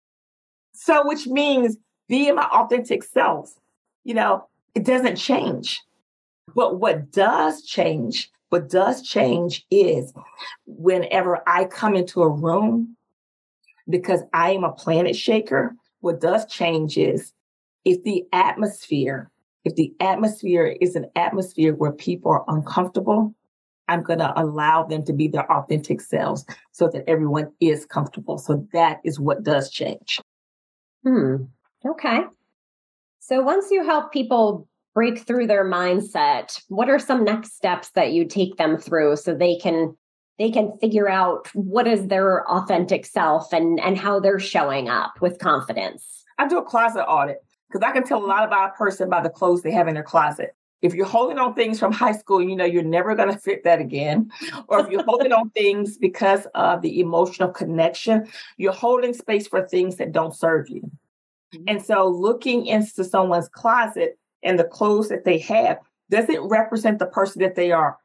So, 0.74 1.06
which 1.06 1.26
means 1.26 1.78
being 2.08 2.34
my 2.34 2.44
authentic 2.44 3.02
self, 3.02 3.54
you 4.04 4.12
know, 4.14 4.46
it 4.74 4.84
doesn't 4.84 5.16
change. 5.16 5.80
But 6.54 6.78
what 6.78 7.10
does 7.10 7.62
change, 7.62 8.30
what 8.54 8.70
does 8.70 9.02
change 9.02 9.66
is 9.72 10.14
whenever 10.64 11.42
I 11.44 11.64
come 11.64 11.96
into 11.96 12.22
a 12.22 12.28
room, 12.28 12.96
because 13.88 14.20
I 14.32 14.52
am 14.52 14.62
a 14.62 14.70
planet 14.70 15.16
shaker, 15.16 15.74
what 16.02 16.20
does 16.20 16.46
change 16.46 16.96
is 16.96 17.32
if 17.84 18.04
the 18.04 18.22
atmosphere, 18.32 19.28
if 19.64 19.74
the 19.74 19.92
atmosphere 19.98 20.76
is 20.80 20.94
an 20.94 21.06
atmosphere 21.16 21.74
where 21.74 21.90
people 21.90 22.30
are 22.30 22.44
uncomfortable, 22.46 23.34
I'm 23.88 24.04
going 24.04 24.20
to 24.20 24.32
allow 24.40 24.84
them 24.84 25.04
to 25.06 25.12
be 25.12 25.26
their 25.26 25.50
authentic 25.50 26.00
selves 26.00 26.46
so 26.70 26.86
that 26.90 27.02
everyone 27.08 27.50
is 27.58 27.84
comfortable. 27.84 28.38
So 28.38 28.68
that 28.72 29.00
is 29.02 29.18
what 29.18 29.42
does 29.42 29.68
change. 29.68 30.20
Hmm. 31.02 31.46
Okay. 31.84 32.20
So 33.18 33.42
once 33.42 33.72
you 33.72 33.84
help 33.84 34.12
people 34.12 34.68
break 34.94 35.18
through 35.18 35.46
their 35.46 35.64
mindset, 35.64 36.62
what 36.68 36.88
are 36.88 36.98
some 36.98 37.24
next 37.24 37.56
steps 37.56 37.90
that 37.90 38.12
you 38.12 38.24
take 38.24 38.56
them 38.56 38.78
through 38.78 39.16
so 39.16 39.34
they 39.34 39.56
can 39.56 39.96
they 40.38 40.50
can 40.50 40.76
figure 40.80 41.08
out 41.08 41.48
what 41.54 41.86
is 41.86 42.08
their 42.08 42.48
authentic 42.50 43.06
self 43.06 43.52
and 43.52 43.78
and 43.80 43.98
how 43.98 44.20
they're 44.20 44.40
showing 44.40 44.88
up 44.88 45.20
with 45.20 45.38
confidence? 45.38 46.24
I 46.38 46.48
do 46.48 46.58
a 46.58 46.64
closet 46.64 47.04
audit 47.04 47.38
because 47.68 47.86
I 47.86 47.92
can 47.92 48.04
tell 48.04 48.24
a 48.24 48.26
lot 48.26 48.44
about 48.44 48.70
a 48.70 48.72
person 48.74 49.08
by 49.08 49.20
the 49.20 49.30
clothes 49.30 49.62
they 49.62 49.72
have 49.72 49.88
in 49.88 49.94
their 49.94 50.02
closet. 50.02 50.54
If 50.82 50.92
you're 50.92 51.06
holding 51.06 51.38
on 51.38 51.54
things 51.54 51.78
from 51.78 51.92
high 51.92 52.12
school, 52.12 52.42
you 52.42 52.54
know 52.54 52.64
you're 52.64 52.82
never 52.82 53.14
going 53.14 53.32
to 53.32 53.38
fit 53.38 53.64
that 53.64 53.80
again. 53.80 54.30
Or 54.68 54.80
if 54.80 54.90
you're 54.90 55.04
holding 55.04 55.32
on 55.32 55.50
things 55.50 55.96
because 55.96 56.46
of 56.54 56.82
the 56.82 57.00
emotional 57.00 57.48
connection, 57.48 58.28
you're 58.58 58.72
holding 58.72 59.14
space 59.14 59.48
for 59.48 59.66
things 59.66 59.96
that 59.96 60.12
don't 60.12 60.36
serve 60.36 60.68
you. 60.68 60.82
Mm-hmm. 61.54 61.64
And 61.68 61.82
so 61.82 62.08
looking 62.08 62.66
into 62.66 63.02
someone's 63.02 63.48
closet 63.48 64.18
and 64.44 64.58
the 64.58 64.64
clothes 64.64 65.08
that 65.08 65.24
they 65.24 65.38
have, 65.38 65.78
does 66.10 66.28
it 66.28 66.40
represent 66.42 66.98
the 66.98 67.06
person 67.06 67.42
that 67.42 67.56
they 67.56 67.72
are? 67.72 67.98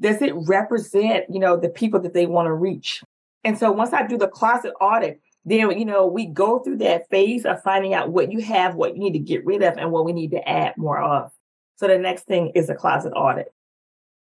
Does 0.00 0.20
it 0.20 0.34
represent, 0.34 1.26
you 1.30 1.38
know, 1.38 1.56
the 1.56 1.68
people 1.68 2.00
that 2.00 2.14
they 2.14 2.26
want 2.26 2.46
to 2.46 2.52
reach? 2.52 3.02
And 3.44 3.56
so 3.56 3.70
once 3.70 3.92
I 3.92 4.06
do 4.06 4.18
the 4.18 4.28
closet 4.28 4.72
audit, 4.80 5.20
then 5.44 5.78
you 5.78 5.84
know 5.84 6.06
we 6.06 6.26
go 6.26 6.58
through 6.60 6.78
that 6.78 7.08
phase 7.10 7.44
of 7.44 7.62
finding 7.62 7.94
out 7.94 8.10
what 8.10 8.32
you 8.32 8.40
have, 8.40 8.74
what 8.74 8.94
you 8.94 9.00
need 9.00 9.12
to 9.12 9.18
get 9.18 9.44
rid 9.44 9.62
of, 9.62 9.76
and 9.76 9.92
what 9.92 10.04
we 10.04 10.12
need 10.12 10.30
to 10.30 10.48
add 10.48 10.76
more 10.76 11.00
of. 11.00 11.30
So 11.76 11.86
the 11.86 11.98
next 11.98 12.24
thing 12.24 12.52
is 12.54 12.70
a 12.70 12.74
closet 12.74 13.12
audit. 13.12 13.52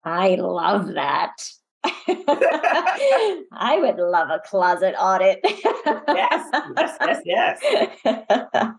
I 0.04 0.36
love 0.36 0.94
that. 0.94 1.36
I 1.84 3.80
would 3.80 3.98
love 3.98 4.30
a 4.30 4.40
closet 4.40 4.96
audit. 5.00 5.40
yes, 5.44 6.50
yes, 6.76 7.22
yes, 7.26 8.00
yes. 8.04 8.74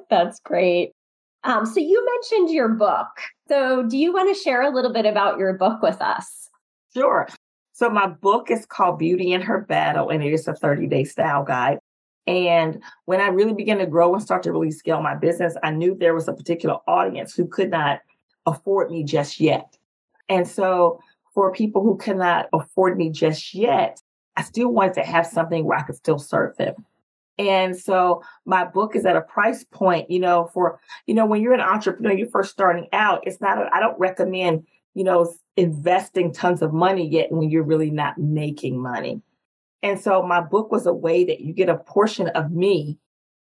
That's 0.10 0.40
great. 0.40 0.92
Um, 1.44 1.66
so 1.66 1.80
you 1.80 2.04
mentioned 2.04 2.50
your 2.50 2.68
book. 2.68 3.08
So 3.48 3.82
do 3.82 3.98
you 3.98 4.12
want 4.12 4.34
to 4.34 4.40
share 4.40 4.62
a 4.62 4.74
little 4.74 4.92
bit 4.92 5.06
about 5.06 5.38
your 5.38 5.54
book 5.54 5.82
with 5.82 6.00
us? 6.00 6.48
Sure. 6.94 7.28
So 7.72 7.88
my 7.90 8.06
book 8.06 8.50
is 8.50 8.66
called 8.66 8.98
Beauty 8.98 9.32
in 9.32 9.40
Her 9.40 9.60
Battle, 9.60 10.10
and 10.10 10.22
it 10.22 10.32
is 10.32 10.46
a 10.46 10.54
30 10.54 10.86
day 10.86 11.04
style 11.04 11.42
guide. 11.42 11.78
And 12.26 12.80
when 13.06 13.20
I 13.20 13.28
really 13.28 13.54
began 13.54 13.78
to 13.78 13.86
grow 13.86 14.14
and 14.14 14.22
start 14.22 14.44
to 14.44 14.52
really 14.52 14.70
scale 14.70 15.02
my 15.02 15.16
business, 15.16 15.56
I 15.62 15.70
knew 15.70 15.94
there 15.94 16.14
was 16.14 16.28
a 16.28 16.32
particular 16.32 16.76
audience 16.86 17.34
who 17.34 17.46
could 17.46 17.70
not 17.70 18.00
afford 18.46 18.90
me 18.90 19.02
just 19.02 19.40
yet. 19.40 19.76
And 20.28 20.46
so 20.46 21.00
for 21.34 21.52
people 21.52 21.82
who 21.82 21.96
cannot 21.96 22.46
afford 22.52 22.96
me 22.96 23.10
just 23.10 23.54
yet, 23.54 24.00
I 24.36 24.42
still 24.42 24.68
wanted 24.68 24.94
to 24.94 25.02
have 25.02 25.26
something 25.26 25.64
where 25.64 25.78
I 25.78 25.82
could 25.82 25.96
still 25.96 26.18
serve 26.18 26.56
them. 26.56 26.74
And 27.38 27.76
so 27.76 28.22
my 28.44 28.64
book 28.64 28.94
is 28.94 29.06
at 29.06 29.16
a 29.16 29.22
price 29.22 29.64
point, 29.64 30.10
you 30.10 30.20
know, 30.20 30.50
for, 30.52 30.80
you 31.06 31.14
know, 31.14 31.26
when 31.26 31.40
you're 31.40 31.54
an 31.54 31.60
entrepreneur, 31.60 32.12
you're 32.12 32.28
first 32.28 32.50
starting 32.50 32.88
out, 32.92 33.26
it's 33.26 33.40
not, 33.40 33.58
I 33.72 33.80
don't 33.80 33.98
recommend, 33.98 34.66
you 34.94 35.04
know, 35.04 35.32
investing 35.56 36.32
tons 36.32 36.62
of 36.62 36.72
money 36.72 37.08
yet 37.08 37.32
when 37.32 37.50
you're 37.50 37.62
really 37.62 37.90
not 37.90 38.18
making 38.18 38.80
money. 38.80 39.22
And 39.82 40.00
so 40.00 40.22
my 40.22 40.40
book 40.40 40.70
was 40.70 40.86
a 40.86 40.92
way 40.92 41.24
that 41.24 41.40
you 41.40 41.52
get 41.52 41.68
a 41.68 41.78
portion 41.78 42.28
of 42.28 42.52
me 42.52 42.98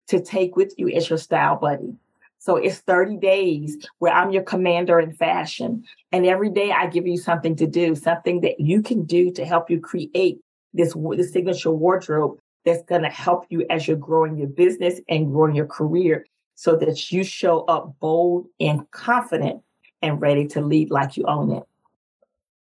to 0.08 0.22
take 0.22 0.56
with 0.56 0.74
you 0.78 0.90
as 0.90 1.10
your 1.10 1.18
style 1.18 1.58
buddy. 1.58 1.96
So 2.40 2.56
it's 2.56 2.80
30 2.80 3.18
days 3.18 3.78
where 3.98 4.14
I'm 4.14 4.32
your 4.32 4.44
commander 4.44 5.00
in 5.00 5.12
fashion. 5.12 5.84
And 6.12 6.26
every 6.26 6.50
day 6.50 6.72
I 6.72 6.88
give 6.88 7.08
you 7.08 7.18
something 7.18 7.56
to 7.56 7.68
do, 7.68 7.96
something 7.96 8.42
that 8.42 8.60
you 8.60 8.82
can 8.82 9.06
do 9.06 9.32
to 9.32 9.46
help 9.46 9.70
you 9.70 9.80
create 9.80 10.40
this, 10.74 10.94
this 11.16 11.34
signature 11.34 11.72
wardrobe 11.72 12.38
that's 12.68 12.84
going 12.84 13.02
to 13.02 13.10
help 13.10 13.46
you 13.50 13.66
as 13.70 13.88
you're 13.88 13.96
growing 13.96 14.38
your 14.38 14.50
business 14.50 15.00
and 15.08 15.32
growing 15.32 15.56
your 15.56 15.66
career 15.66 16.26
so 16.56 16.76
that 16.76 17.10
you 17.12 17.24
show 17.24 17.62
up 17.62 17.98
bold 18.02 18.46
and 18.60 18.92
confident 18.92 19.62
and 20.02 20.20
ready 20.20 20.46
to 20.48 20.60
lead 20.60 20.92
like 20.92 21.16
you 21.16 21.24
own 21.28 21.50
it. 21.52 21.64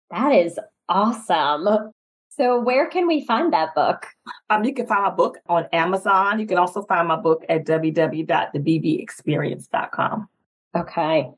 That 0.10 0.32
is 0.32 0.58
awesome. 0.90 1.92
So, 2.30 2.60
where 2.60 2.90
can 2.90 3.06
we 3.06 3.24
find 3.26 3.54
that 3.54 3.76
book? 3.76 4.08
Um, 4.50 4.64
you 4.64 4.74
can 4.74 4.88
find 4.88 5.04
my 5.04 5.12
book 5.12 5.38
on 5.48 5.68
Amazon. 5.72 6.40
You 6.40 6.48
can 6.48 6.58
also 6.58 6.82
find 6.82 7.08
my 7.08 7.18
book 7.18 7.46
at 7.48 7.66
www.thebbexperience.com. 7.66 10.30
Okay. 10.76 11.30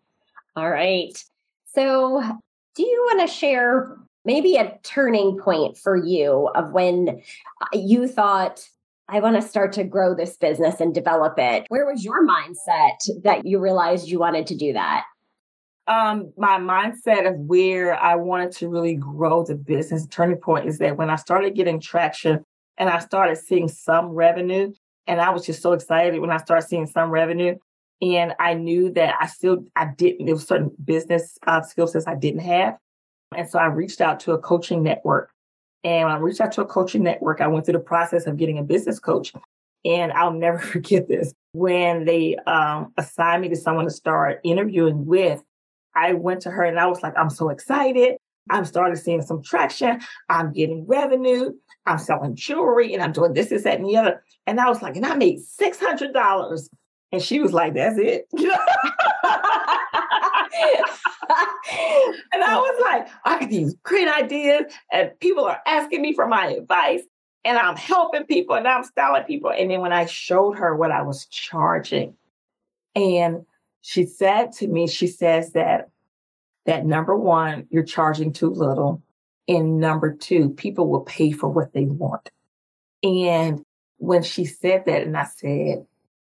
All 0.55 0.69
right. 0.69 1.21
So, 1.73 2.23
do 2.75 2.83
you 2.83 3.09
want 3.09 3.27
to 3.27 3.35
share 3.35 3.97
maybe 4.25 4.55
a 4.55 4.77
turning 4.83 5.37
point 5.37 5.77
for 5.77 5.95
you 5.95 6.49
of 6.55 6.71
when 6.71 7.21
you 7.73 8.07
thought, 8.07 8.67
I 9.09 9.19
want 9.19 9.35
to 9.35 9.41
start 9.41 9.73
to 9.73 9.83
grow 9.83 10.15
this 10.15 10.37
business 10.37 10.79
and 10.79 10.93
develop 10.93 11.35
it? 11.37 11.65
Where 11.69 11.85
was 11.85 12.03
your 12.05 12.25
mindset 12.25 13.23
that 13.23 13.45
you 13.45 13.59
realized 13.59 14.07
you 14.07 14.19
wanted 14.19 14.47
to 14.47 14.55
do 14.55 14.73
that? 14.73 15.03
um, 15.87 16.31
my 16.37 16.59
mindset 16.59 17.27
of 17.27 17.35
where 17.37 17.95
I 17.95 18.15
wanted 18.15 18.51
to 18.53 18.69
really 18.69 18.95
grow 18.95 19.43
the 19.43 19.55
business 19.55 20.07
turning 20.07 20.37
point 20.37 20.67
is 20.67 20.77
that 20.77 20.97
when 20.97 21.09
I 21.09 21.17
started 21.17 21.55
getting 21.55 21.79
traction 21.79 22.43
and 22.77 22.89
I 22.89 22.99
started 22.99 23.37
seeing 23.37 23.67
some 23.67 24.07
revenue, 24.07 24.71
and 25.05 25.19
I 25.19 25.31
was 25.31 25.45
just 25.45 25.61
so 25.61 25.73
excited 25.73 26.19
when 26.21 26.31
I 26.31 26.37
started 26.37 26.67
seeing 26.67 26.87
some 26.87 27.09
revenue. 27.09 27.55
And 28.01 28.33
I 28.39 28.53
knew 28.53 28.91
that 28.93 29.15
I 29.19 29.27
still 29.27 29.65
I 29.75 29.91
didn't 29.97 30.25
there 30.25 30.35
was 30.35 30.47
certain 30.47 30.71
business 30.83 31.37
uh, 31.45 31.61
skill 31.61 31.87
sets 31.87 32.07
I 32.07 32.15
didn't 32.15 32.41
have, 32.41 32.77
and 33.35 33.49
so 33.49 33.59
I 33.59 33.65
reached 33.65 34.01
out 34.01 34.19
to 34.21 34.33
a 34.33 34.37
coaching 34.37 34.83
network, 34.83 35.31
And 35.83 36.07
when 36.07 36.15
I 36.15 36.19
reached 36.19 36.41
out 36.41 36.51
to 36.53 36.61
a 36.61 36.65
coaching 36.65 37.03
network, 37.03 37.41
I 37.41 37.47
went 37.47 37.65
through 37.65 37.73
the 37.73 37.79
process 37.79 38.27
of 38.27 38.37
getting 38.37 38.57
a 38.57 38.63
business 38.63 38.99
coach. 38.99 39.33
And 39.85 40.11
I'll 40.13 40.33
never 40.33 40.57
forget 40.73 41.07
this. 41.07 41.33
When 41.53 42.05
they 42.05 42.35
um, 42.47 42.93
assigned 42.97 43.41
me 43.41 43.49
to 43.49 43.55
someone 43.55 43.85
to 43.85 43.91
start 43.91 44.39
interviewing 44.43 45.05
with, 45.05 45.43
I 45.95 46.13
went 46.13 46.41
to 46.41 46.51
her 46.51 46.63
and 46.63 46.79
I 46.79 46.87
was 46.87 47.03
like, 47.03 47.13
I'm 47.17 47.29
so 47.29 47.49
excited. 47.49 48.17
I'm 48.49 48.65
starting 48.65 48.95
seeing 48.95 49.21
some 49.21 49.41
traction. 49.41 50.01
I'm 50.29 50.51
getting 50.51 50.85
revenue. 50.85 51.51
I'm 51.85 51.97
selling 51.97 52.35
jewelry 52.35 52.93
and 52.93 53.01
I'm 53.01 53.11
doing 53.11 53.33
this, 53.33 53.49
this, 53.49 53.63
that, 53.63 53.79
and 53.79 53.87
the 53.87 53.97
other. 53.97 54.23
And 54.47 54.59
I 54.59 54.67
was 54.69 54.81
like, 54.81 54.95
and 54.95 55.05
I 55.05 55.15
made 55.15 55.39
$600. 55.39 56.69
And 57.11 57.21
she 57.21 57.39
was 57.39 57.53
like, 57.53 57.75
that's 57.75 57.97
it. 57.97 58.27
and 62.33 62.43
I 62.43 62.57
was 62.57 62.81
like, 62.81 63.07
I 63.25 63.39
get 63.39 63.49
these 63.49 63.75
great 63.83 64.07
ideas 64.07 64.63
and 64.91 65.11
people 65.19 65.45
are 65.45 65.59
asking 65.65 66.01
me 66.01 66.13
for 66.13 66.27
my 66.27 66.47
advice 66.47 67.01
and 67.45 67.57
I'm 67.57 67.75
helping 67.75 68.25
people 68.25 68.55
and 68.55 68.67
I'm 68.67 68.83
styling 68.83 69.23
people. 69.23 69.51
And 69.51 69.69
then 69.69 69.81
when 69.81 69.93
I 69.93 70.05
showed 70.05 70.57
her 70.57 70.75
what 70.75 70.91
I 70.91 71.01
was 71.01 71.25
charging, 71.25 72.15
and 72.95 73.45
she 73.81 74.05
said 74.05 74.51
to 74.53 74.67
me, 74.67 74.87
she 74.87 75.07
says 75.07 75.53
that 75.53 75.89
that 76.65 76.85
number 76.85 77.15
one, 77.17 77.67
you're 77.69 77.83
charging 77.83 78.31
too 78.31 78.49
little. 78.49 79.01
And 79.47 79.79
number 79.79 80.13
two, 80.13 80.51
people 80.51 80.87
will 80.87 81.01
pay 81.01 81.31
for 81.31 81.49
what 81.49 81.73
they 81.73 81.85
want. 81.85 82.29
And 83.03 83.61
when 83.97 84.23
she 84.23 84.45
said 84.45 84.85
that, 84.85 85.01
and 85.01 85.17
I 85.17 85.25
said, 85.25 85.85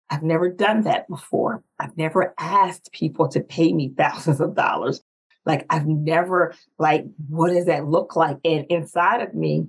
I've 0.09 0.23
never 0.23 0.49
done 0.49 0.81
that 0.83 1.07
before. 1.09 1.63
I've 1.79 1.97
never 1.97 2.33
asked 2.37 2.91
people 2.91 3.27
to 3.29 3.41
pay 3.41 3.73
me 3.73 3.93
thousands 3.97 4.39
of 4.39 4.55
dollars. 4.55 5.01
Like 5.45 5.65
I've 5.69 5.87
never 5.87 6.53
like, 6.77 7.05
what 7.27 7.49
does 7.49 7.65
that 7.65 7.87
look 7.87 8.15
like? 8.15 8.37
And 8.43 8.65
inside 8.69 9.21
of 9.21 9.33
me, 9.33 9.67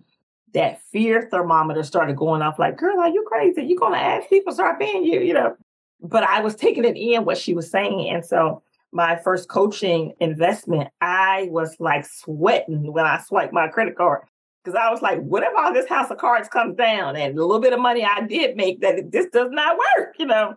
that 0.54 0.80
fear 0.92 1.28
thermometer 1.30 1.82
started 1.82 2.16
going 2.16 2.42
off 2.42 2.58
like, 2.58 2.76
girl, 2.76 2.98
are 2.98 3.08
you 3.08 3.24
crazy? 3.28 3.62
You're 3.64 3.78
gonna 3.78 3.96
ask 3.96 4.28
people 4.28 4.52
start 4.52 4.80
paying 4.80 5.04
you, 5.04 5.20
you 5.20 5.34
know. 5.34 5.56
But 6.00 6.24
I 6.24 6.40
was 6.40 6.54
taking 6.54 6.84
it 6.84 6.96
in 6.96 7.24
what 7.24 7.38
she 7.38 7.54
was 7.54 7.70
saying. 7.70 8.08
And 8.08 8.24
so 8.24 8.62
my 8.92 9.16
first 9.16 9.48
coaching 9.48 10.14
investment, 10.20 10.88
I 11.00 11.48
was 11.50 11.76
like 11.78 12.06
sweating 12.06 12.92
when 12.92 13.04
I 13.04 13.20
swiped 13.20 13.52
my 13.52 13.68
credit 13.68 13.96
card. 13.96 14.22
Because 14.64 14.78
I 14.78 14.90
was 14.90 15.00
like, 15.00 15.20
what 15.20 15.42
if 15.42 15.50
all 15.56 15.72
this 15.72 15.88
house 15.88 16.10
of 16.10 16.18
cards 16.18 16.48
comes 16.48 16.76
down 16.76 17.16
and 17.16 17.36
the 17.36 17.44
little 17.44 17.60
bit 17.60 17.72
of 17.72 17.80
money 17.80 18.04
I 18.04 18.22
did 18.22 18.56
make 18.56 18.80
that 18.80 19.10
this 19.12 19.26
does 19.32 19.48
not 19.50 19.78
work, 19.78 20.16
you 20.18 20.26
know? 20.26 20.54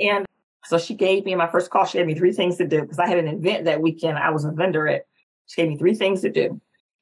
And 0.00 0.24
so 0.64 0.78
she 0.78 0.94
gave 0.94 1.24
me 1.24 1.34
my 1.34 1.46
first 1.46 1.70
call, 1.70 1.84
she 1.84 1.98
gave 1.98 2.06
me 2.06 2.14
three 2.14 2.32
things 2.32 2.56
to 2.56 2.66
do 2.66 2.82
because 2.82 2.98
I 2.98 3.06
had 3.06 3.18
an 3.18 3.28
event 3.28 3.64
that 3.64 3.80
weekend. 3.80 4.18
I 4.18 4.30
was 4.30 4.44
a 4.44 4.50
vendor 4.50 4.88
at. 4.88 5.02
She 5.46 5.60
gave 5.60 5.70
me 5.70 5.76
three 5.76 5.94
things 5.94 6.22
to 6.22 6.30
do. 6.30 6.60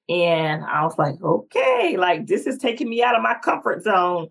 And 0.09 0.65
I 0.65 0.85
was 0.85 0.99
like, 0.99 1.15
okay, 1.23 1.97
like 1.99 2.27
this 2.27 2.47
is 2.47 2.59
taking 2.59 2.91
me 2.91 3.03
out 3.03 3.17
of 3.17 3.23
my 3.23 3.37
comfort 3.43 3.83
zone. 3.83 4.29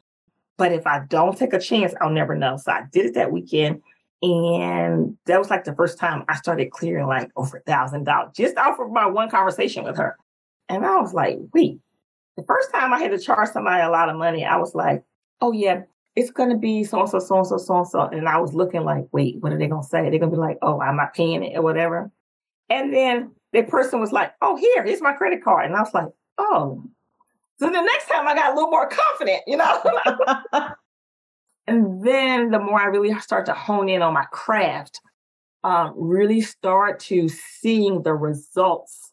But 0.58 0.72
if 0.72 0.86
I 0.86 1.02
don't 1.10 1.38
take 1.38 1.54
a 1.54 1.60
chance, 1.60 1.94
I'll 2.00 2.12
never 2.12 2.36
know. 2.36 2.58
So 2.58 2.72
I 2.72 2.84
did 2.92 3.08
it 3.08 3.16
that 3.16 3.32
weekend. 3.32 3.82
And 4.22 5.18
that 5.26 5.40
was 5.40 5.50
like 5.50 5.64
the 5.64 5.76
first 5.76 5.98
time 5.98 6.24
I 6.30 6.36
started 6.36 6.72
clearing 6.72 7.08
like 7.08 7.32
over 7.36 7.58
a 7.58 7.62
thousand 7.62 8.06
dollars 8.06 8.32
just 8.36 8.56
off 8.58 8.80
of 8.80 8.92
my 8.92 9.08
one 9.08 9.30
conversation 9.30 9.84
with 9.84 9.98
her. 9.98 10.16
And 10.70 10.86
I 10.86 11.00
was 11.00 11.14
like, 11.14 11.38
wait, 11.54 11.80
the 12.38 12.44
first 12.44 12.72
time 12.72 12.94
I 12.94 13.00
had 13.00 13.12
to 13.12 13.20
charge 13.20 13.50
somebody 13.50 13.84
a 13.84 13.90
lot 13.90 14.10
of 14.10 14.18
money, 14.18 14.46
I 14.46 14.58
was 14.58 14.74
like, 14.74 15.04
oh 15.42 15.52
yeah, 15.52 15.82
it's 16.16 16.32
gonna 16.32 16.58
be 16.58 16.84
so 16.84 17.02
and 17.02 17.10
so, 17.10 17.20
so 17.20 17.38
and 17.38 17.48
so, 17.48 17.58
so 17.58 17.78
and 17.78 17.88
so. 17.88 18.02
And 18.02 18.28
I 18.28 18.38
was 18.38 18.54
looking 18.54 18.84
like, 18.84 19.06
wait, 19.12 19.38
what 19.42 19.54
are 19.54 19.58
they 19.58 19.68
gonna 19.68 19.84
say? 19.84 20.10
They're 20.10 20.20
gonna 20.20 20.32
be 20.32 20.38
like, 20.38 20.58
oh, 20.62 20.80
I'm 20.80 20.98
not 20.98 21.14
paying 21.14 21.44
it 21.44 21.58
or 21.58 21.62
whatever. 21.62 22.12
And 22.70 22.94
then 22.94 23.32
the 23.52 23.64
person 23.64 24.00
was 24.00 24.12
like, 24.12 24.34
oh, 24.42 24.56
here, 24.56 24.84
here's 24.84 25.02
my 25.02 25.14
credit 25.14 25.44
card. 25.44 25.66
And 25.66 25.76
I 25.76 25.82
was 25.82 25.94
like, 25.94 26.10
oh. 26.38 26.84
So 27.60 27.68
the 27.68 27.82
next 27.82 28.08
time 28.08 28.28
I 28.28 28.34
got 28.34 28.52
a 28.52 28.56
little 28.56 28.72
more 28.72 28.90
confident, 28.90 29.44
you 29.48 29.58
know? 29.58 29.84
And 31.68 32.06
then 32.06 32.52
the 32.52 32.60
more 32.60 32.80
I 32.80 32.86
really 32.86 33.18
start 33.20 33.46
to 33.46 33.54
hone 33.54 33.88
in 33.88 34.02
on 34.02 34.14
my 34.14 34.26
craft, 34.32 35.00
um, 35.64 35.94
really 35.96 36.42
start 36.42 37.00
to 37.02 37.30
seeing 37.30 38.04
the 38.04 38.14
results 38.14 39.13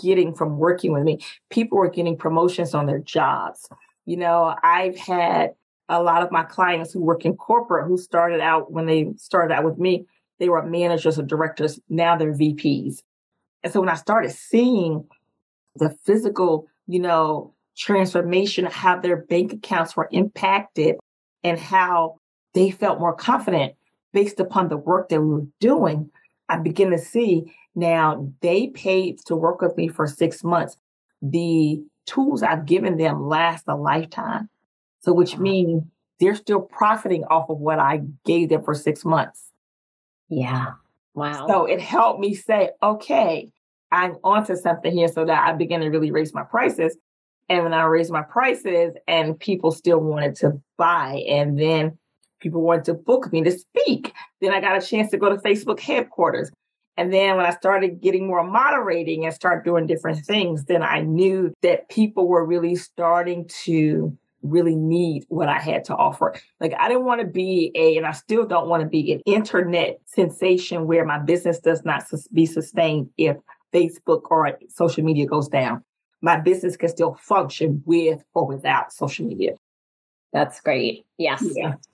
getting 0.00 0.34
from 0.34 0.58
working 0.58 0.92
with 0.92 1.02
me. 1.02 1.18
People 1.50 1.78
were 1.78 1.90
getting 1.90 2.16
promotions 2.16 2.74
on 2.74 2.86
their 2.86 2.98
jobs. 2.98 3.68
You 4.06 4.16
know, 4.16 4.54
I've 4.62 4.96
had 4.96 5.54
a 5.88 6.02
lot 6.02 6.22
of 6.22 6.30
my 6.30 6.44
clients 6.44 6.92
who 6.92 7.00
work 7.00 7.24
in 7.24 7.36
corporate 7.36 7.86
who 7.86 7.98
started 7.98 8.40
out 8.40 8.72
when 8.72 8.86
they 8.86 9.12
started 9.16 9.52
out 9.52 9.64
with 9.64 9.78
me, 9.78 10.06
they 10.38 10.48
were 10.48 10.62
managers 10.64 11.18
or 11.18 11.24
directors. 11.24 11.80
Now 11.88 12.16
they're 12.16 12.32
VPs. 12.32 13.02
And 13.62 13.72
so 13.72 13.80
when 13.80 13.88
I 13.88 13.96
started 13.96 14.30
seeing 14.30 15.06
the 15.76 15.90
physical, 16.04 16.66
you 16.86 17.00
know, 17.00 17.54
transformation, 17.76 18.66
how 18.66 18.98
their 18.98 19.16
bank 19.16 19.52
accounts 19.52 19.96
were 19.96 20.08
impacted 20.12 20.96
and 21.42 21.58
how 21.58 22.18
they 22.54 22.70
felt 22.70 23.00
more 23.00 23.14
confident 23.14 23.74
based 24.12 24.40
upon 24.40 24.68
the 24.68 24.76
work 24.76 25.08
that 25.08 25.20
we 25.20 25.28
were 25.28 25.46
doing, 25.60 26.10
I 26.48 26.58
begin 26.58 26.90
to 26.90 26.98
see 26.98 27.52
now 27.74 28.32
they 28.40 28.68
paid 28.68 29.18
to 29.26 29.36
work 29.36 29.60
with 29.60 29.76
me 29.76 29.88
for 29.88 30.06
six 30.06 30.42
months. 30.42 30.76
The 31.22 31.82
tools 32.06 32.42
I've 32.42 32.66
given 32.66 32.96
them 32.96 33.28
last 33.28 33.64
a 33.68 33.76
lifetime. 33.76 34.48
So, 35.00 35.12
which 35.12 35.38
means 35.38 35.84
they're 36.18 36.34
still 36.34 36.60
profiting 36.60 37.24
off 37.24 37.48
of 37.48 37.58
what 37.58 37.78
I 37.78 38.02
gave 38.26 38.50
them 38.50 38.62
for 38.62 38.74
six 38.74 39.04
months. 39.04 39.50
Yeah. 40.28 40.72
Wow. 41.14 41.46
So 41.48 41.64
it 41.64 41.80
helped 41.80 42.20
me 42.20 42.34
say, 42.34 42.70
okay, 42.82 43.50
I'm 43.90 44.16
onto 44.22 44.54
something 44.56 44.92
here 44.92 45.08
so 45.08 45.24
that 45.24 45.48
I 45.48 45.52
began 45.54 45.80
to 45.80 45.88
really 45.88 46.10
raise 46.10 46.34
my 46.34 46.42
prices. 46.42 46.96
And 47.48 47.64
when 47.64 47.74
I 47.74 47.82
raised 47.84 48.12
my 48.12 48.22
prices 48.22 48.94
and 49.08 49.38
people 49.38 49.72
still 49.72 49.98
wanted 49.98 50.36
to 50.36 50.60
buy, 50.76 51.24
and 51.28 51.58
then 51.58 51.98
people 52.40 52.62
wanted 52.62 52.84
to 52.84 52.94
book 52.94 53.32
me 53.32 53.42
to 53.42 53.50
speak, 53.50 54.12
then 54.40 54.52
I 54.54 54.60
got 54.60 54.80
a 54.80 54.86
chance 54.86 55.10
to 55.10 55.18
go 55.18 55.28
to 55.28 55.36
Facebook 55.36 55.80
headquarters. 55.80 56.50
And 57.00 57.10
then 57.10 57.38
when 57.38 57.46
I 57.46 57.50
started 57.50 58.02
getting 58.02 58.26
more 58.26 58.44
moderating 58.44 59.24
and 59.24 59.32
start 59.32 59.64
doing 59.64 59.86
different 59.86 60.22
things, 60.26 60.66
then 60.66 60.82
I 60.82 61.00
knew 61.00 61.54
that 61.62 61.88
people 61.88 62.28
were 62.28 62.44
really 62.44 62.76
starting 62.76 63.48
to 63.64 64.14
really 64.42 64.76
need 64.76 65.24
what 65.28 65.48
I 65.48 65.58
had 65.58 65.86
to 65.86 65.96
offer. 65.96 66.34
Like 66.60 66.74
I 66.78 66.88
didn't 66.88 67.06
want 67.06 67.22
to 67.22 67.26
be 67.26 67.72
a, 67.74 67.96
and 67.96 68.06
I 68.06 68.12
still 68.12 68.44
don't 68.44 68.68
want 68.68 68.82
to 68.82 68.86
be 68.86 69.12
an 69.12 69.20
internet 69.24 69.98
sensation 70.04 70.86
where 70.86 71.06
my 71.06 71.18
business 71.18 71.58
does 71.58 71.86
not 71.86 72.04
be 72.34 72.44
sustained 72.44 73.08
if 73.16 73.38
Facebook 73.72 74.24
or 74.30 74.58
social 74.68 75.02
media 75.02 75.24
goes 75.24 75.48
down 75.48 75.82
my 76.22 76.38
business 76.38 76.76
can 76.76 76.88
still 76.88 77.14
function 77.14 77.82
with 77.86 78.22
or 78.34 78.46
without 78.46 78.92
social 78.92 79.26
media. 79.26 79.52
That's 80.32 80.60
great. 80.60 81.04
Yes. 81.18 81.44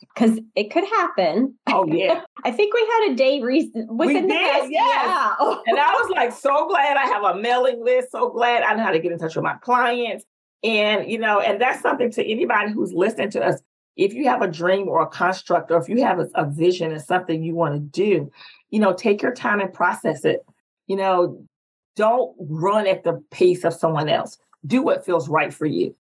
Because 0.00 0.38
it 0.54 0.70
could 0.70 0.84
happen. 0.84 1.54
Oh, 1.68 1.86
yeah. 1.86 2.22
I 2.44 2.50
think 2.50 2.74
we 2.74 2.80
had 2.80 3.12
a 3.12 3.14
day 3.16 3.40
re- 3.40 3.70
within 3.74 3.96
we 3.96 4.12
the 4.12 4.20
did, 4.20 4.30
past. 4.30 4.70
Yes. 4.70 5.36
Yeah. 5.40 5.54
and 5.66 5.78
I 5.78 5.92
was 5.92 6.10
like, 6.10 6.32
so 6.32 6.68
glad 6.68 6.96
I 6.96 7.06
have 7.06 7.22
a 7.24 7.40
mailing 7.40 7.82
list. 7.82 8.12
So 8.12 8.30
glad 8.30 8.62
I 8.62 8.74
know 8.74 8.84
how 8.84 8.90
to 8.90 8.98
get 8.98 9.12
in 9.12 9.18
touch 9.18 9.36
with 9.36 9.44
my 9.44 9.54
clients. 9.54 10.24
And, 10.62 11.10
you 11.10 11.18
know, 11.18 11.40
and 11.40 11.60
that's 11.60 11.80
something 11.80 12.10
to 12.12 12.24
anybody 12.24 12.72
who's 12.72 12.92
listening 12.92 13.30
to 13.30 13.44
us. 13.44 13.60
If 13.96 14.12
you 14.12 14.28
have 14.28 14.42
a 14.42 14.48
dream 14.48 14.88
or 14.88 15.00
a 15.00 15.06
construct, 15.06 15.70
or 15.70 15.78
if 15.78 15.88
you 15.88 16.02
have 16.02 16.18
a, 16.18 16.28
a 16.34 16.44
vision 16.44 16.92
and 16.92 17.00
something 17.00 17.42
you 17.42 17.54
want 17.54 17.74
to 17.74 17.80
do, 17.80 18.30
you 18.70 18.80
know, 18.80 18.92
take 18.92 19.22
your 19.22 19.32
time 19.32 19.60
and 19.60 19.72
process 19.72 20.26
it. 20.26 20.44
You 20.86 20.96
know, 20.96 21.42
don't 21.94 22.36
run 22.38 22.86
at 22.86 23.04
the 23.04 23.22
pace 23.30 23.64
of 23.64 23.72
someone 23.72 24.10
else. 24.10 24.36
Do 24.66 24.82
what 24.82 25.06
feels 25.06 25.28
right 25.28 25.52
for 25.52 25.64
you. 25.64 25.96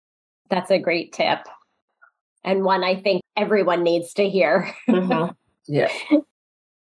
That's 0.50 0.72
a 0.72 0.78
great 0.78 1.12
tip. 1.12 1.46
And 2.44 2.64
one 2.64 2.84
I 2.84 3.00
think 3.00 3.22
everyone 3.36 3.82
needs 3.82 4.12
to 4.14 4.28
hear. 4.28 4.74
mm-hmm. 4.88 5.32
Yeah. 5.66 5.90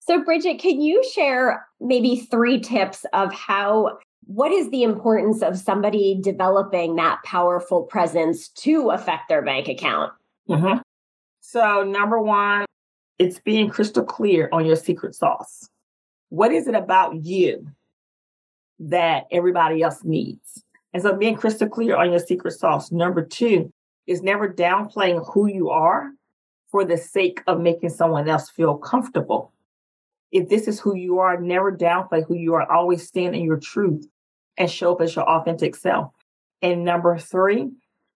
So, 0.01 0.21
Bridgett, 0.25 0.59
can 0.59 0.81
you 0.81 1.01
share 1.13 1.65
maybe 1.79 2.17
three 2.17 2.59
tips 2.59 3.05
of 3.13 3.33
how, 3.33 3.97
what 4.25 4.51
is 4.51 4.69
the 4.71 4.83
importance 4.83 5.41
of 5.41 5.57
somebody 5.57 6.19
developing 6.21 6.97
that 6.97 7.23
powerful 7.23 7.83
presence 7.83 8.49
to 8.49 8.89
affect 8.89 9.29
their 9.29 9.41
bank 9.41 9.69
account? 9.69 10.11
Mm-hmm. 10.49 10.79
So, 11.39 11.85
number 11.85 12.19
one, 12.19 12.65
it's 13.17 13.39
being 13.39 13.69
crystal 13.69 14.03
clear 14.03 14.49
on 14.51 14.65
your 14.65 14.75
secret 14.75 15.15
sauce. 15.15 15.69
What 16.27 16.51
is 16.51 16.67
it 16.67 16.75
about 16.75 17.23
you 17.23 17.71
that 18.89 19.25
everybody 19.31 19.81
else 19.81 20.03
needs. 20.03 20.63
And 20.93 21.01
so 21.01 21.15
being 21.15 21.35
crystal 21.35 21.69
clear 21.69 21.95
on 21.95 22.11
your 22.11 22.19
secret 22.19 22.51
sauce. 22.51 22.91
Number 22.91 23.23
two 23.23 23.71
is 24.07 24.21
never 24.21 24.47
downplaying 24.47 25.25
who 25.33 25.47
you 25.47 25.69
are 25.69 26.11
for 26.69 26.83
the 26.83 26.97
sake 26.97 27.41
of 27.47 27.59
making 27.59 27.89
someone 27.89 28.27
else 28.27 28.49
feel 28.49 28.77
comfortable. 28.77 29.53
If 30.31 30.49
this 30.49 30.67
is 30.67 30.79
who 30.79 30.95
you 30.95 31.19
are, 31.19 31.39
never 31.39 31.71
downplay 31.71 32.25
who 32.25 32.35
you 32.35 32.55
are. 32.55 32.69
Always 32.71 33.07
stand 33.07 33.35
in 33.35 33.43
your 33.43 33.59
truth 33.59 34.07
and 34.57 34.69
show 34.69 34.93
up 34.93 35.01
as 35.01 35.15
your 35.15 35.29
authentic 35.29 35.75
self. 35.75 36.11
And 36.61 36.83
number 36.83 37.17
three, 37.17 37.69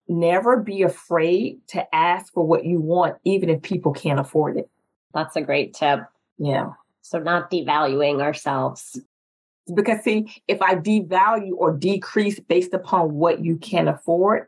never 0.07 0.57
be 0.57 0.81
afraid 0.81 1.59
to 1.67 1.95
ask 1.95 2.33
for 2.33 2.45
what 2.45 2.65
you 2.65 2.81
want, 2.81 3.17
even 3.23 3.49
if 3.49 3.61
people 3.61 3.93
can't 3.93 4.19
afford 4.19 4.57
it. 4.57 4.69
That's 5.13 5.35
a 5.35 5.41
great 5.41 5.73
tip. 5.73 5.99
Yeah. 6.37 6.71
So, 7.01 7.19
not 7.19 7.51
devaluing 7.51 8.21
ourselves. 8.21 8.99
Because 9.73 10.03
see, 10.03 10.33
if 10.47 10.61
I 10.61 10.75
devalue 10.75 11.51
or 11.57 11.73
decrease 11.73 12.39
based 12.39 12.73
upon 12.73 13.13
what 13.13 13.43
you 13.43 13.57
can 13.57 13.87
afford, 13.87 14.47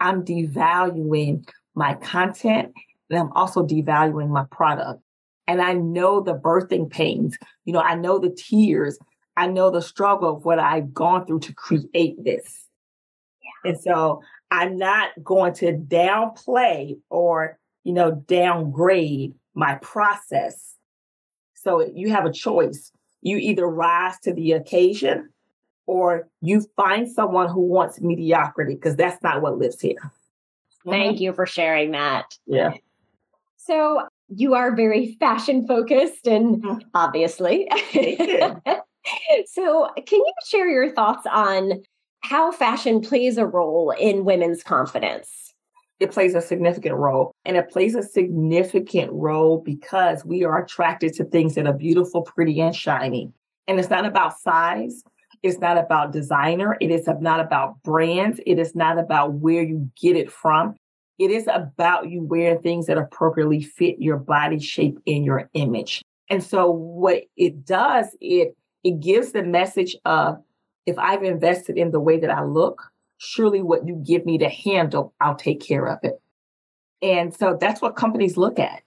I'm 0.00 0.24
devaluing 0.24 1.48
my 1.74 1.94
content 1.94 2.72
and 3.10 3.18
I'm 3.18 3.32
also 3.32 3.64
devaluing 3.66 4.28
my 4.28 4.44
product. 4.50 5.02
And 5.46 5.62
I 5.62 5.72
know 5.72 6.20
the 6.20 6.34
birthing 6.34 6.90
pains. 6.90 7.38
You 7.64 7.72
know, 7.72 7.80
I 7.80 7.94
know 7.94 8.18
the 8.18 8.30
tears. 8.30 8.98
I 9.36 9.46
know 9.46 9.70
the 9.70 9.80
struggle 9.80 10.36
of 10.36 10.44
what 10.44 10.58
I've 10.58 10.92
gone 10.92 11.26
through 11.26 11.40
to 11.40 11.54
create 11.54 12.22
this. 12.22 12.66
Yeah. 13.42 13.70
And 13.70 13.80
so 13.80 14.20
I'm 14.50 14.76
not 14.76 15.10
going 15.22 15.54
to 15.54 15.72
downplay 15.72 16.98
or, 17.08 17.58
you 17.84 17.92
know, 17.92 18.12
downgrade 18.26 19.34
my 19.54 19.76
process. 19.76 20.74
So 21.54 21.86
you 21.94 22.10
have 22.10 22.26
a 22.26 22.32
choice. 22.32 22.92
You 23.22 23.38
either 23.38 23.66
rise 23.66 24.18
to 24.20 24.32
the 24.32 24.52
occasion 24.52 25.30
or 25.88 26.28
you 26.42 26.60
find 26.76 27.10
someone 27.10 27.48
who 27.48 27.62
wants 27.62 27.98
mediocrity 28.00 28.74
because 28.74 28.94
that's 28.94 29.20
not 29.22 29.40
what 29.40 29.56
lives 29.56 29.80
here. 29.80 30.12
Thank 30.86 31.16
mm-hmm. 31.16 31.22
you 31.24 31.32
for 31.32 31.46
sharing 31.46 31.92
that. 31.92 32.36
Yeah. 32.46 32.74
So 33.56 34.06
you 34.28 34.52
are 34.52 34.76
very 34.76 35.16
fashion 35.18 35.66
focused 35.66 36.26
and 36.26 36.62
mm-hmm. 36.62 36.78
obviously. 36.92 37.68
so 39.46 39.88
can 40.06 40.18
you 40.18 40.32
share 40.46 40.68
your 40.68 40.92
thoughts 40.92 41.26
on 41.32 41.82
how 42.20 42.52
fashion 42.52 43.00
plays 43.00 43.38
a 43.38 43.46
role 43.46 43.90
in 43.98 44.26
women's 44.26 44.62
confidence? 44.62 45.54
It 46.00 46.12
plays 46.12 46.34
a 46.34 46.42
significant 46.42 46.96
role. 46.96 47.32
And 47.46 47.56
it 47.56 47.70
plays 47.70 47.94
a 47.94 48.02
significant 48.02 49.10
role 49.10 49.62
because 49.64 50.22
we 50.22 50.44
are 50.44 50.62
attracted 50.62 51.14
to 51.14 51.24
things 51.24 51.54
that 51.54 51.66
are 51.66 51.72
beautiful, 51.72 52.22
pretty, 52.22 52.60
and 52.60 52.76
shiny. 52.76 53.32
And 53.66 53.80
it's 53.80 53.90
not 53.90 54.04
about 54.04 54.38
size. 54.38 55.02
It's 55.42 55.58
not 55.58 55.78
about 55.78 56.12
designer. 56.12 56.76
It 56.80 56.90
is 56.90 57.08
not 57.20 57.40
about 57.40 57.82
brands. 57.82 58.40
It 58.46 58.58
is 58.58 58.74
not 58.74 58.98
about 58.98 59.34
where 59.34 59.62
you 59.62 59.90
get 60.00 60.16
it 60.16 60.30
from. 60.30 60.74
It 61.18 61.30
is 61.30 61.48
about 61.52 62.08
you 62.08 62.22
wearing 62.22 62.60
things 62.60 62.86
that 62.86 62.98
appropriately 62.98 63.62
fit 63.62 63.96
your 63.98 64.16
body 64.16 64.60
shape 64.60 64.98
and 65.06 65.24
your 65.24 65.50
image. 65.54 66.02
And 66.30 66.42
so 66.42 66.70
what 66.70 67.24
it 67.36 67.64
does, 67.64 68.06
it 68.20 68.56
it 68.84 69.00
gives 69.00 69.32
the 69.32 69.42
message 69.42 69.96
of 70.04 70.42
if 70.86 70.98
I've 70.98 71.22
invested 71.22 71.76
in 71.76 71.90
the 71.90 72.00
way 72.00 72.18
that 72.20 72.30
I 72.30 72.44
look, 72.44 72.82
surely 73.18 73.62
what 73.62 73.86
you 73.86 74.02
give 74.06 74.24
me 74.24 74.38
to 74.38 74.48
handle, 74.48 75.12
I'll 75.20 75.34
take 75.34 75.60
care 75.60 75.86
of 75.86 75.98
it. 76.02 76.20
And 77.02 77.34
so 77.34 77.56
that's 77.60 77.82
what 77.82 77.96
companies 77.96 78.36
look 78.36 78.58
at. 78.58 78.82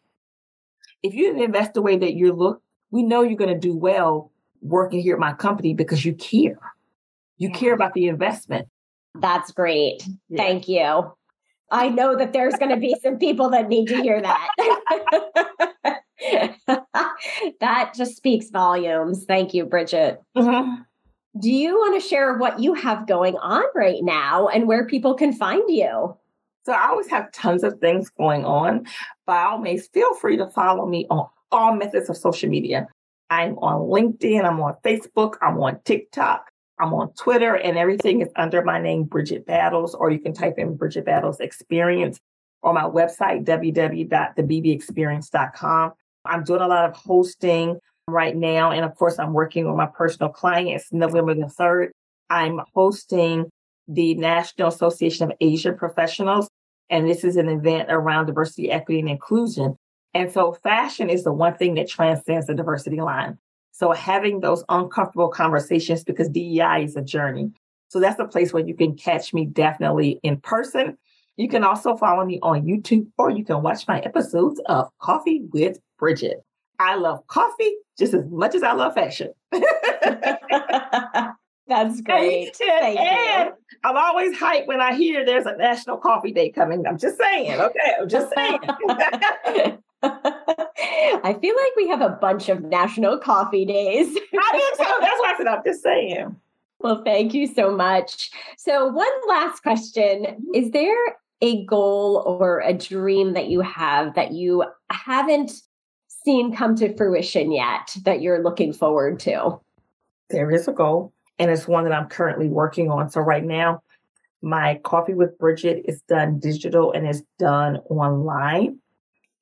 If 1.04 1.14
you 1.14 1.44
invest 1.44 1.74
the 1.74 1.82
way 1.82 1.98
that 1.98 2.14
you 2.14 2.34
look, 2.34 2.62
we 2.92 3.04
know 3.04 3.22
you're 3.22 3.38
going 3.38 3.54
to 3.54 3.60
do 3.60 3.76
well 3.76 4.32
working 4.62 5.02
here 5.02 5.16
at 5.16 5.20
my 5.20 5.34
company 5.34 5.74
because 5.74 6.06
you 6.06 6.14
care. 6.14 6.60
You 7.38 7.50
yeah. 7.50 7.58
care 7.58 7.74
about 7.74 7.94
the 7.94 8.08
investment. 8.08 8.68
That's 9.16 9.52
great. 9.52 10.08
Yeah. 10.30 10.38
Thank 10.38 10.68
you. 10.68 11.12
I 11.72 11.90
know 11.90 12.16
that 12.18 12.34
there's 12.34 12.56
going 12.56 12.72
to 12.72 12.78
be 12.78 12.96
some 13.02 13.18
people 13.18 13.50
that 13.52 13.70
need 13.70 13.88
to 13.88 14.02
hear 14.02 14.22
that. 14.22 14.50
that 17.60 17.94
just 17.96 18.18
speaks 18.18 18.50
volumes. 18.50 19.26
Thank 19.26 19.54
you, 19.54 19.66
Bridgett. 19.66 20.22
Mm-hmm. 20.38 20.82
Do 21.40 21.50
you 21.50 21.76
want 21.76 22.02
to 22.02 22.08
share 22.08 22.38
what 22.38 22.60
you 22.60 22.74
have 22.74 23.08
going 23.08 23.38
on 23.38 23.64
right 23.74 24.04
now 24.04 24.50
and 24.50 24.68
where 24.68 24.86
people 24.86 25.14
can 25.14 25.32
find 25.32 25.64
you? 25.70 26.18
So 26.66 26.74
I 26.74 26.90
always 26.90 27.08
have 27.08 27.32
tons 27.32 27.64
of 27.64 27.80
things 27.80 28.10
going 28.10 28.44
on. 28.44 28.86
By 29.26 29.44
all 29.44 29.58
means, 29.58 29.88
feel 29.88 30.14
free 30.16 30.38
to 30.38 30.48
follow 30.48 30.86
me 30.86 31.08
on 31.10 31.28
all 31.52 31.74
methods 31.74 32.10
of 32.10 32.18
social 32.18 32.50
media. 32.50 32.88
I'm 33.32 33.58
on 33.60 33.90
LinkedIn, 33.90 34.46
I'm 34.46 34.60
on 34.60 34.76
Facebook, 34.84 35.38
I'm 35.42 35.58
on 35.58 35.80
TikTok, 35.86 36.52
I'm 36.80 36.94
on 36.94 37.14
Twitter, 37.14 37.56
and 37.56 37.78
everything 37.78 38.22
is 38.22 38.28
under 38.36 38.62
my 38.62 38.80
name, 38.80 39.06
Bridgett 39.06 39.46
Battles, 39.46 39.96
or 39.96 40.12
you 40.12 40.20
can 40.20 40.34
type 40.34 40.56
in 40.58 40.76
Bridgett 40.76 41.06
Battles 41.06 41.40
Experience 41.40 42.20
on 42.62 42.76
my 42.76 42.84
website, 42.84 43.46
www.thebbexperience.com. 43.46 45.92
I'm 46.26 46.44
doing 46.44 46.62
a 46.62 46.68
lot 46.68 46.90
of 46.90 46.96
hosting 46.96 47.80
right 48.06 48.36
now. 48.36 48.72
And 48.72 48.84
of 48.84 48.96
course, 48.96 49.18
I'm 49.18 49.32
working 49.32 49.66
with 49.66 49.78
my 49.78 49.88
personal 49.88 50.30
clients. 50.30 50.90
November 50.92 51.34
the 51.34 51.46
3rd, 51.46 51.92
I'm 52.30 52.60
hosting 52.76 53.50
the 53.88 54.14
National 54.16 54.68
Association 54.68 55.32
of 55.32 55.38
Asian 55.40 55.78
Professionals. 55.78 56.50
And 56.90 57.10
this 57.10 57.24
is 57.24 57.38
an 57.38 57.48
event 57.48 57.90
around 57.90 58.26
diversity, 58.26 58.70
equity, 58.70 59.00
and 59.00 59.10
inclusion. 59.10 59.78
And 60.14 60.32
so 60.32 60.54
fashion 60.54 61.10
is 61.10 61.24
the 61.24 61.32
one 61.32 61.56
thing 61.56 61.76
that 61.76 61.88
transcends 61.88 62.48
the 62.48 62.54
diversity 62.54 63.02
line. 63.02 63.38
So 63.72 63.92
having 63.92 64.42
those 64.42 64.64
uncomfortable 64.70 65.30
conversations 65.30 66.04
because 66.04 66.30
DEI 66.30 66.84
is 66.84 66.96
a 66.96 67.02
journey. 67.02 67.52
So 67.88 68.00
that's 68.00 68.20
a 68.20 68.26
place 68.26 68.54
where 68.54 68.66
you 68.66 68.76
can 68.76 68.96
catch 68.96 69.34
me 69.34 69.46
definitely 69.46 70.20
in 70.24 70.38
person. 70.38 70.98
You 71.38 71.48
can 71.48 71.64
also 71.64 71.96
follow 71.96 72.26
me 72.26 72.40
on 72.42 72.64
YouTube 72.64 73.08
or 73.18 73.30
you 73.30 73.44
can 73.44 73.64
watch 73.64 73.88
my 73.88 74.00
episodes 74.00 74.62
of 74.68 74.90
Coffee 75.00 75.42
with 75.52 75.80
Bridgett. 75.98 76.44
I 76.80 76.96
love 76.96 77.26
coffee 77.28 77.76
just 77.98 78.14
as 78.14 78.26
much 78.26 78.56
as 78.56 78.64
I 78.64 78.74
love 78.74 78.94
fashion. 78.96 79.34
That's 81.72 82.02
great. 82.02 82.60
And, 82.62 83.00
and 83.00 83.52
I'm 83.84 83.96
always 83.96 84.38
hyped 84.38 84.68
when 84.68 84.82
I 84.82 84.94
hear 84.94 85.26
there's 85.26 85.46
a 85.46 85.56
National 85.56 85.98
Coffee 85.98 86.34
Day 86.34 86.50
coming. 86.50 86.86
I'm 86.86 86.98
just 86.98 87.18
saying, 87.18 87.60
okay? 87.60 87.94
I'm 88.00 88.10
just 88.10 88.34
saying. 88.36 88.60
I 90.04 91.38
feel 91.40 91.56
like 91.56 91.76
we 91.78 91.88
have 91.90 92.02
a 92.02 92.10
bunch 92.10 92.50
of 92.50 92.64
National 92.64 93.18
Coffee 93.18 93.66
Days. 93.66 94.08
I 94.34 94.52
do 94.52 94.84
too. 94.84 94.98
That's 95.00 95.20
why 95.20 95.34
I 95.34 95.38
said 95.38 95.48
I'm 95.48 95.62
just 95.66 95.84
saying. 95.84 96.36
Well, 96.80 97.04
thank 97.04 97.34
you 97.34 97.46
so 97.46 97.76
much. 97.76 98.32
So, 98.58 98.88
one 98.88 99.12
last 99.28 99.62
question 99.62 100.50
Is 100.56 100.72
there 100.72 100.98
a 101.42 101.64
goal 101.66 102.24
or 102.26 102.62
a 102.62 102.74
dream 102.74 103.34
that 103.34 103.48
you 103.48 103.62
have 103.62 104.16
that 104.16 104.32
you 104.32 104.66
haven't 104.90 105.52
seen 106.08 106.56
come 106.56 106.76
to 106.76 106.96
fruition 106.96 107.52
yet 107.52 107.96
that 108.04 108.22
you're 108.22 108.44
looking 108.44 108.74
forward 108.74 109.20
to? 109.22 109.60
There 110.30 110.50
is 110.50 110.68
a 110.68 110.74
goal, 110.74 111.14
and 111.38 111.52
it's 111.52 111.68
one 111.68 111.84
that 111.84 111.94
I'm 111.94 112.08
currently 112.08 112.48
working 112.48 112.90
on. 112.90 113.12
So, 113.12 113.22
right 113.22 113.44
now, 113.44 113.84
my 114.42 114.80
Coffee 114.84 115.14
with 115.14 115.38
Bridgett 115.38 115.86
is 115.86 116.02
done 116.04 116.40
digital 116.40 116.92
and 116.92 117.08
is 117.08 117.24
done 117.38 117.78
online. 117.90 118.80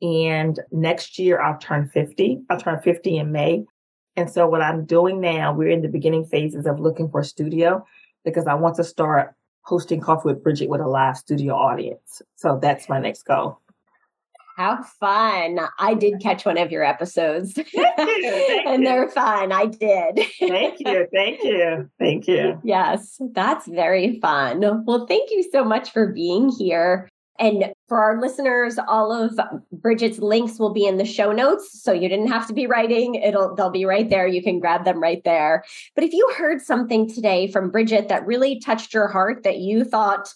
And 0.02 0.60
next 0.72 1.20
year, 1.20 1.42
I'll 1.42 1.58
turn 1.58 1.90
50. 1.90 2.42
I'll 2.50 2.60
turn 2.60 2.82
50 2.82 3.18
in 3.18 3.32
May. 3.32 3.66
And 4.16 4.30
so, 4.30 4.48
what 4.48 4.62
I'm 4.62 4.86
doing 4.86 5.22
now, 5.22 5.54
we're 5.54 5.70
in 5.70 5.82
the 5.82 5.88
beginning 5.88 6.26
phases 6.26 6.66
of 6.66 6.80
looking 6.80 7.10
for 7.10 7.22
a 7.22 7.26
studio 7.26 7.86
because 8.26 8.48
I 8.48 8.54
want 8.54 8.76
to 8.76 8.84
start 8.84 9.36
hosting 9.62 10.02
Coffee 10.02 10.30
with 10.30 10.44
Bridgett 10.44 10.70
with 10.70 10.82
a 10.82 10.88
live 10.88 11.18
studio 11.18 11.54
audience. 11.56 12.22
So, 12.36 12.60
that's 12.62 12.90
my 12.90 13.00
next 13.00 13.24
goal. 13.24 13.60
How 14.60 14.84
fun. 14.84 15.58
I 15.80 15.94
did 15.94 16.20
catch 16.22 16.46
one 16.46 16.58
of 16.58 16.70
your 16.70 16.84
episodes. 16.84 17.54
Thank 17.54 17.72
you, 17.74 17.94
thank 17.96 18.68
and 18.68 18.86
they're 18.86 19.08
fun. 19.08 19.54
I 19.54 19.68
did. 19.68 20.20
thank 20.38 20.82
you. 20.82 21.08
Thank 21.14 21.44
you. 21.44 21.90
Thank 21.98 22.28
you. 22.28 22.60
Yes, 22.66 23.22
that's 23.32 23.68
very 23.68 24.20
fun. 24.20 24.84
Well, 24.86 25.08
thank 25.08 25.32
you 25.32 25.48
so 25.50 25.64
much 25.64 25.92
for 25.92 26.08
being 26.08 26.50
here. 26.50 27.08
And 27.40 27.74
for 27.88 28.02
our 28.02 28.20
listeners, 28.20 28.78
all 28.88 29.12
of 29.12 29.40
Bridgett's 29.72 30.20
links 30.20 30.60
will 30.60 30.74
be 30.74 30.86
in 30.86 30.98
the 30.98 31.06
show 31.06 31.32
notes. 31.32 31.82
So 31.82 31.94
you 31.94 32.10
didn't 32.10 32.28
have 32.28 32.46
to 32.48 32.54
be 32.54 32.68
writing. 32.68 33.16
It'll 33.16 33.56
they'll 33.56 33.70
be 33.70 33.86
right 33.86 34.10
there. 34.10 34.28
You 34.28 34.44
can 34.44 34.60
grab 34.60 34.84
them 34.84 35.02
right 35.02 35.24
there. 35.24 35.64
But 35.96 36.04
if 36.04 36.14
you 36.14 36.30
heard 36.38 36.62
something 36.62 37.10
today 37.10 37.50
from 37.50 37.72
Bridgett 37.72 38.10
that 38.10 38.26
really 38.26 38.60
touched 38.60 38.94
your 38.94 39.08
heart 39.08 39.44
that 39.44 39.60
you 39.60 39.86
thought 39.86 40.34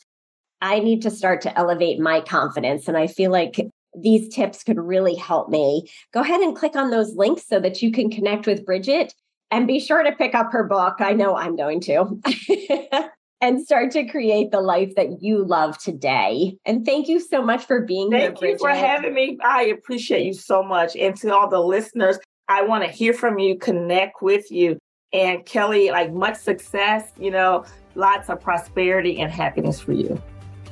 I 0.62 0.80
need 0.80 1.02
to 1.02 1.12
start 1.12 1.42
to 1.42 1.58
elevate 1.60 2.00
my 2.00 2.22
confidence 2.22 2.88
and 2.88 2.96
I 2.96 3.08
feel 3.08 3.32
like 3.32 3.60
these 4.00 4.34
tips 4.34 4.64
could 4.64 4.80
really 4.80 5.16
help 5.16 5.50
me, 5.50 5.90
go 6.14 6.22
ahead 6.22 6.42
and 6.42 6.56
click 6.56 6.76
on 6.76 6.90
those 6.90 7.16
links 7.16 7.46
so 7.48 7.60
that 7.60 7.82
you 7.82 7.92
can 7.92 8.10
connect 8.10 8.48
with 8.48 8.66
Bridgett 8.66 9.14
and 9.52 9.68
be 9.68 9.80
sure 9.80 10.04
to 10.04 10.12
pick 10.14 10.34
up 10.34 10.52
her 10.52 10.64
book. 10.64 10.96
I 11.00 11.14
know 11.14 11.36
I'm 11.36 11.56
going 11.56 11.80
to. 11.82 12.20
and 13.44 13.62
start 13.62 13.92
to 13.92 14.06
create 14.06 14.52
the 14.52 14.62
life 14.62 14.96
that 14.96 15.22
you 15.22 15.44
love 15.44 15.78
today. 15.78 16.56
And 16.66 16.86
thank 16.86 17.10
you 17.10 17.20
so 17.20 17.42
much 17.42 17.66
for 17.66 17.82
being 17.82 18.10
thank 18.10 18.22
here. 18.22 18.32
Thank 18.32 18.52
you 18.54 18.58
for 18.58 18.70
having 18.70 19.14
me. 19.14 19.38
I 19.44 19.64
appreciate 19.64 20.26
you 20.26 20.34
so 20.34 20.64
much. 20.64 20.96
And 20.96 21.14
to 21.18 21.36
all 21.36 21.50
the 21.50 21.60
listeners, 21.60 22.18
I 22.48 22.64
want 22.64 22.86
to 22.86 22.90
hear 22.90 23.12
from 23.12 23.40
you, 23.40 23.60
connect 23.60 24.22
with 24.22 24.50
you. 24.50 24.78
And 25.12 25.46
Kelly, 25.46 25.92
like 25.92 26.14
much 26.14 26.38
success, 26.38 27.12
you 27.20 27.32
know, 27.32 27.66
lots 27.96 28.30
of 28.30 28.40
prosperity 28.40 29.20
and 29.20 29.30
happiness 29.30 29.78
for 29.78 29.92
you. 29.92 30.22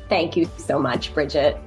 Thank 0.08 0.38
you 0.38 0.50
so 0.58 0.80
much, 0.80 1.14
Bridgett. 1.14 1.58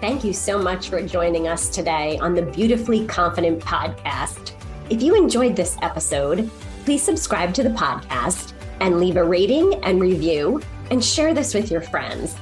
Thank 0.00 0.22
you 0.22 0.32
so 0.32 0.62
much 0.62 0.90
for 0.90 1.04
joining 1.04 1.48
us 1.48 1.68
today 1.70 2.18
on 2.18 2.34
the 2.34 2.42
Beautifully 2.42 3.04
Confident 3.04 3.60
podcast. 3.60 4.52
If 4.90 5.02
you 5.02 5.16
enjoyed 5.16 5.56
this 5.56 5.76
episode, 5.82 6.48
please 6.88 7.02
subscribe 7.02 7.52
to 7.52 7.62
the 7.62 7.68
podcast 7.68 8.54
and 8.80 8.98
leave 8.98 9.18
a 9.18 9.22
rating 9.22 9.74
and 9.84 10.00
review 10.00 10.58
and 10.90 11.04
share 11.04 11.34
this 11.34 11.52
with 11.52 11.70
your 11.70 11.82
friends. 11.82 12.34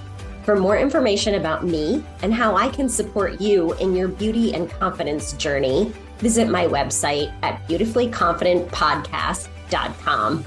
For 0.44 0.54
more 0.54 0.78
information 0.78 1.34
about 1.34 1.64
me 1.64 2.04
and 2.22 2.32
how 2.32 2.54
I 2.54 2.68
can 2.68 2.88
support 2.88 3.40
you 3.40 3.72
in 3.78 3.96
your 3.96 4.06
beauty 4.06 4.54
and 4.54 4.70
confidence 4.70 5.32
journey, 5.32 5.92
visit 6.18 6.48
my 6.48 6.64
website 6.64 7.34
at 7.42 7.66
beautifullyconfidentpodcast.com. 7.66 10.44